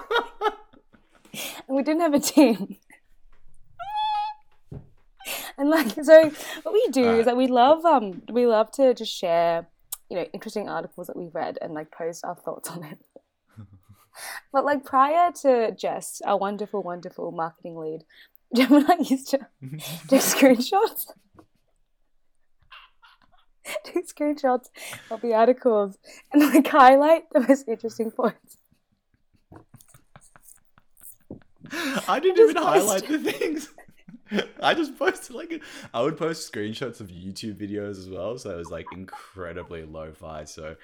and 1.67 1.77
we 1.77 1.83
didn't 1.83 2.01
have 2.01 2.13
a 2.13 2.19
team. 2.19 2.77
And 5.57 5.69
like 5.69 5.91
so, 6.01 6.31
what 6.63 6.73
we 6.73 6.87
do 6.91 7.19
is 7.19 7.25
that 7.25 7.35
we 7.35 7.47
love 7.47 7.83
um 7.85 8.21
we 8.31 8.47
love 8.47 8.71
to 8.71 8.93
just 8.93 9.13
share, 9.13 9.67
you 10.09 10.15
know, 10.15 10.25
interesting 10.33 10.69
articles 10.69 11.07
that 11.07 11.17
we've 11.17 11.35
read 11.35 11.57
and 11.61 11.73
like 11.73 11.91
post 11.91 12.23
our 12.23 12.35
thoughts 12.35 12.69
on 12.69 12.83
it. 12.83 12.97
But 14.51 14.65
like 14.65 14.83
prior 14.83 15.31
to 15.41 15.71
Jess, 15.71 16.21
our 16.25 16.37
wonderful, 16.37 16.83
wonderful 16.83 17.31
marketing 17.31 17.77
lead, 17.77 18.03
Gemini 18.55 18.95
used 19.03 19.29
to 19.29 19.39
take 20.07 20.21
screenshots. 20.21 21.11
take 23.83 24.07
screenshots 24.07 24.69
of 25.11 25.21
the 25.21 25.33
articles 25.33 25.97
and 26.31 26.41
like 26.53 26.67
highlight 26.67 27.29
the 27.31 27.41
most 27.41 27.67
interesting 27.67 28.11
points. 28.11 28.57
I 32.07 32.19
didn't 32.19 32.37
just 32.37 32.51
even 32.51 32.63
highlight 32.63 33.07
the 33.07 33.19
things. 33.19 33.69
I 34.61 34.73
just 34.73 34.97
posted 34.97 35.35
like 35.35 35.61
I 35.93 36.01
would 36.01 36.17
post 36.17 36.51
screenshots 36.51 36.99
of 36.99 37.09
YouTube 37.09 37.55
videos 37.55 37.91
as 37.91 38.09
well, 38.09 38.37
so 38.37 38.51
it 38.51 38.57
was 38.57 38.71
like 38.71 38.85
incredibly 38.91 39.83
lo-fi. 39.83 40.45
So 40.45 40.75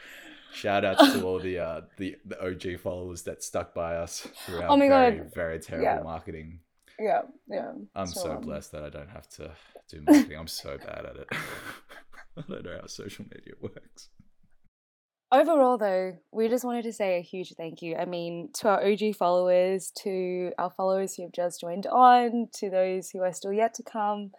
shout 0.53 0.85
outs 0.85 1.13
to 1.13 1.23
all 1.23 1.39
the 1.39 1.59
uh 1.59 1.81
the, 1.97 2.15
the 2.25 2.41
OG 2.45 2.79
followers 2.79 3.23
that 3.23 3.43
stuck 3.43 3.73
by 3.73 3.95
us 3.95 4.27
throughout 4.45 4.69
Oh 4.69 4.77
my 4.77 4.87
very, 4.87 5.17
God. 5.17 5.33
very 5.33 5.59
terrible 5.59 5.83
Yeah. 5.85 6.01
marketing. 6.03 6.59
Yeah, 6.99 7.23
yeah. 7.47 7.71
I'm 7.93 8.07
so 8.07 8.31
um, 8.33 8.41
blessed 8.41 8.71
that 8.71 8.83
I 8.83 8.89
don't 8.89 9.09
have 9.09 9.27
to 9.31 9.51
do 9.89 10.01
marketing. 10.07 10.37
I'm 10.39 10.47
so 10.47 10.77
bad 10.77 11.05
at 11.05 11.15
it. 11.17 11.27
I 12.37 12.41
don't 12.47 12.63
know 12.65 12.77
how 12.81 12.87
social 12.87 13.25
media 13.25 13.53
works. 13.61 14.09
Overall, 15.31 15.77
though, 15.77 16.13
we 16.31 16.47
just 16.47 16.63
wanted 16.63 16.83
to 16.83 16.93
say 16.93 17.17
a 17.17 17.21
huge 17.21 17.53
thank 17.55 17.81
you. 17.81 17.95
I 17.97 18.05
mean, 18.05 18.49
to 18.55 18.69
our 18.69 18.85
OG 18.85 19.15
followers, 19.15 19.91
to 20.03 20.51
our 20.57 20.69
followers 20.69 21.15
who 21.15 21.23
have 21.23 21.31
just 21.33 21.59
joined 21.59 21.87
on, 21.87 22.47
to 22.59 22.69
those 22.69 23.09
who 23.09 23.21
are 23.21 23.33
still 23.33 23.51
yet 23.51 23.73
to 23.75 23.83
come. 23.83 24.31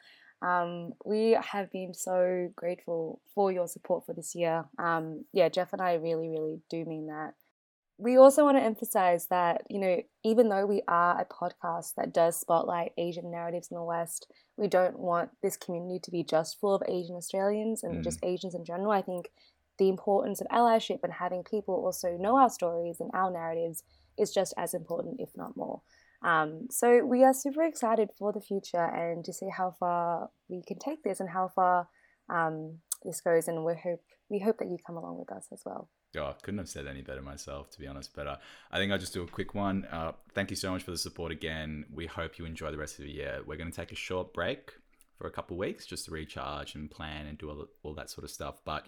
Um, 0.42 0.92
we 1.04 1.32
have 1.40 1.70
been 1.72 1.94
so 1.94 2.50
grateful 2.54 3.20
for 3.34 3.50
your 3.50 3.66
support 3.68 4.04
for 4.06 4.12
this 4.12 4.34
year. 4.34 4.64
Um, 4.78 5.24
yeah, 5.32 5.48
Jeff 5.48 5.72
and 5.72 5.82
I 5.82 5.94
really, 5.94 6.28
really 6.28 6.60
do 6.68 6.84
mean 6.84 7.06
that. 7.06 7.34
We 7.98 8.18
also 8.18 8.44
want 8.44 8.58
to 8.58 8.62
emphasize 8.62 9.28
that, 9.28 9.62
you 9.70 9.78
know, 9.80 10.02
even 10.22 10.50
though 10.50 10.66
we 10.66 10.82
are 10.86 11.18
a 11.18 11.24
podcast 11.24 11.94
that 11.96 12.12
does 12.12 12.38
spotlight 12.38 12.92
Asian 12.98 13.30
narratives 13.30 13.68
in 13.70 13.76
the 13.76 13.82
West, 13.82 14.30
we 14.58 14.68
don't 14.68 14.98
want 14.98 15.30
this 15.42 15.56
community 15.56 15.98
to 16.00 16.10
be 16.10 16.22
just 16.22 16.60
full 16.60 16.74
of 16.74 16.82
Asian 16.86 17.16
Australians 17.16 17.82
and 17.82 17.94
Mm. 18.00 18.04
just 18.04 18.22
Asians 18.22 18.54
in 18.54 18.66
general. 18.66 18.90
I 18.90 19.00
think 19.00 19.32
the 19.78 19.88
importance 19.88 20.42
of 20.42 20.46
allyship 20.48 21.00
and 21.02 21.12
having 21.14 21.42
people 21.42 21.74
also 21.74 22.18
know 22.18 22.36
our 22.36 22.50
stories 22.50 23.00
and 23.00 23.10
our 23.14 23.30
narratives 23.30 23.82
is 24.18 24.32
just 24.32 24.52
as 24.58 24.74
important, 24.74 25.18
if 25.18 25.34
not 25.34 25.56
more. 25.56 25.80
Um, 26.26 26.66
so 26.70 27.04
we 27.04 27.22
are 27.22 27.32
super 27.32 27.62
excited 27.62 28.10
for 28.18 28.32
the 28.32 28.40
future 28.40 28.84
and 28.84 29.24
to 29.24 29.32
see 29.32 29.48
how 29.48 29.76
far 29.78 30.30
we 30.48 30.60
can 30.66 30.78
take 30.78 31.04
this 31.04 31.20
and 31.20 31.30
how 31.30 31.46
far 31.46 31.88
um, 32.28 32.78
this 33.04 33.20
goes. 33.20 33.46
And 33.46 33.64
we 33.64 33.74
hope 33.74 34.00
we 34.28 34.40
hope 34.40 34.58
that 34.58 34.68
you 34.68 34.76
come 34.84 34.96
along 34.96 35.18
with 35.18 35.30
us 35.30 35.46
as 35.52 35.62
well. 35.64 35.88
Oh, 36.18 36.24
I 36.24 36.32
couldn't 36.42 36.58
have 36.58 36.68
said 36.68 36.88
any 36.88 37.00
better 37.00 37.22
myself, 37.22 37.70
to 37.70 37.78
be 37.78 37.86
honest. 37.86 38.10
But 38.12 38.26
uh, 38.26 38.36
I 38.72 38.78
think 38.78 38.90
I'll 38.90 38.98
just 38.98 39.14
do 39.14 39.22
a 39.22 39.28
quick 39.28 39.54
one. 39.54 39.84
Uh, 39.84 40.12
thank 40.34 40.50
you 40.50 40.56
so 40.56 40.72
much 40.72 40.82
for 40.82 40.90
the 40.90 40.98
support 40.98 41.30
again. 41.30 41.84
We 41.94 42.06
hope 42.06 42.38
you 42.38 42.44
enjoy 42.44 42.72
the 42.72 42.78
rest 42.78 42.98
of 42.98 43.04
the 43.04 43.12
year. 43.12 43.40
We're 43.46 43.56
going 43.56 43.70
to 43.70 43.76
take 43.76 43.92
a 43.92 43.96
short 43.96 44.34
break 44.34 44.72
for 45.16 45.28
a 45.28 45.30
couple 45.30 45.54
of 45.54 45.60
weeks 45.60 45.86
just 45.86 46.06
to 46.06 46.10
recharge 46.10 46.74
and 46.74 46.90
plan 46.90 47.26
and 47.26 47.38
do 47.38 47.50
all, 47.50 47.66
all 47.84 47.94
that 47.94 48.10
sort 48.10 48.24
of 48.24 48.30
stuff. 48.30 48.56
But 48.64 48.86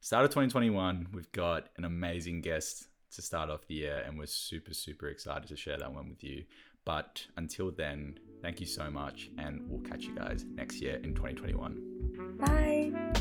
start 0.00 0.26
of 0.26 0.32
2021, 0.32 1.08
we've 1.14 1.32
got 1.32 1.68
an 1.78 1.84
amazing 1.84 2.42
guest 2.42 2.88
to 3.14 3.22
start 3.22 3.48
off 3.48 3.66
the 3.66 3.74
year, 3.74 4.02
and 4.06 4.18
we're 4.18 4.26
super, 4.26 4.74
super 4.74 5.08
excited 5.08 5.48
to 5.48 5.56
share 5.56 5.78
that 5.78 5.92
one 5.92 6.08
with 6.08 6.22
you. 6.22 6.44
But 6.84 7.26
until 7.36 7.70
then, 7.70 8.18
thank 8.42 8.60
you 8.60 8.66
so 8.66 8.90
much, 8.90 9.30
and 9.38 9.62
we'll 9.68 9.80
catch 9.80 10.04
you 10.04 10.14
guys 10.14 10.44
next 10.54 10.80
year 10.80 10.96
in 10.96 11.14
2021. 11.14 12.36
Bye. 12.38 13.13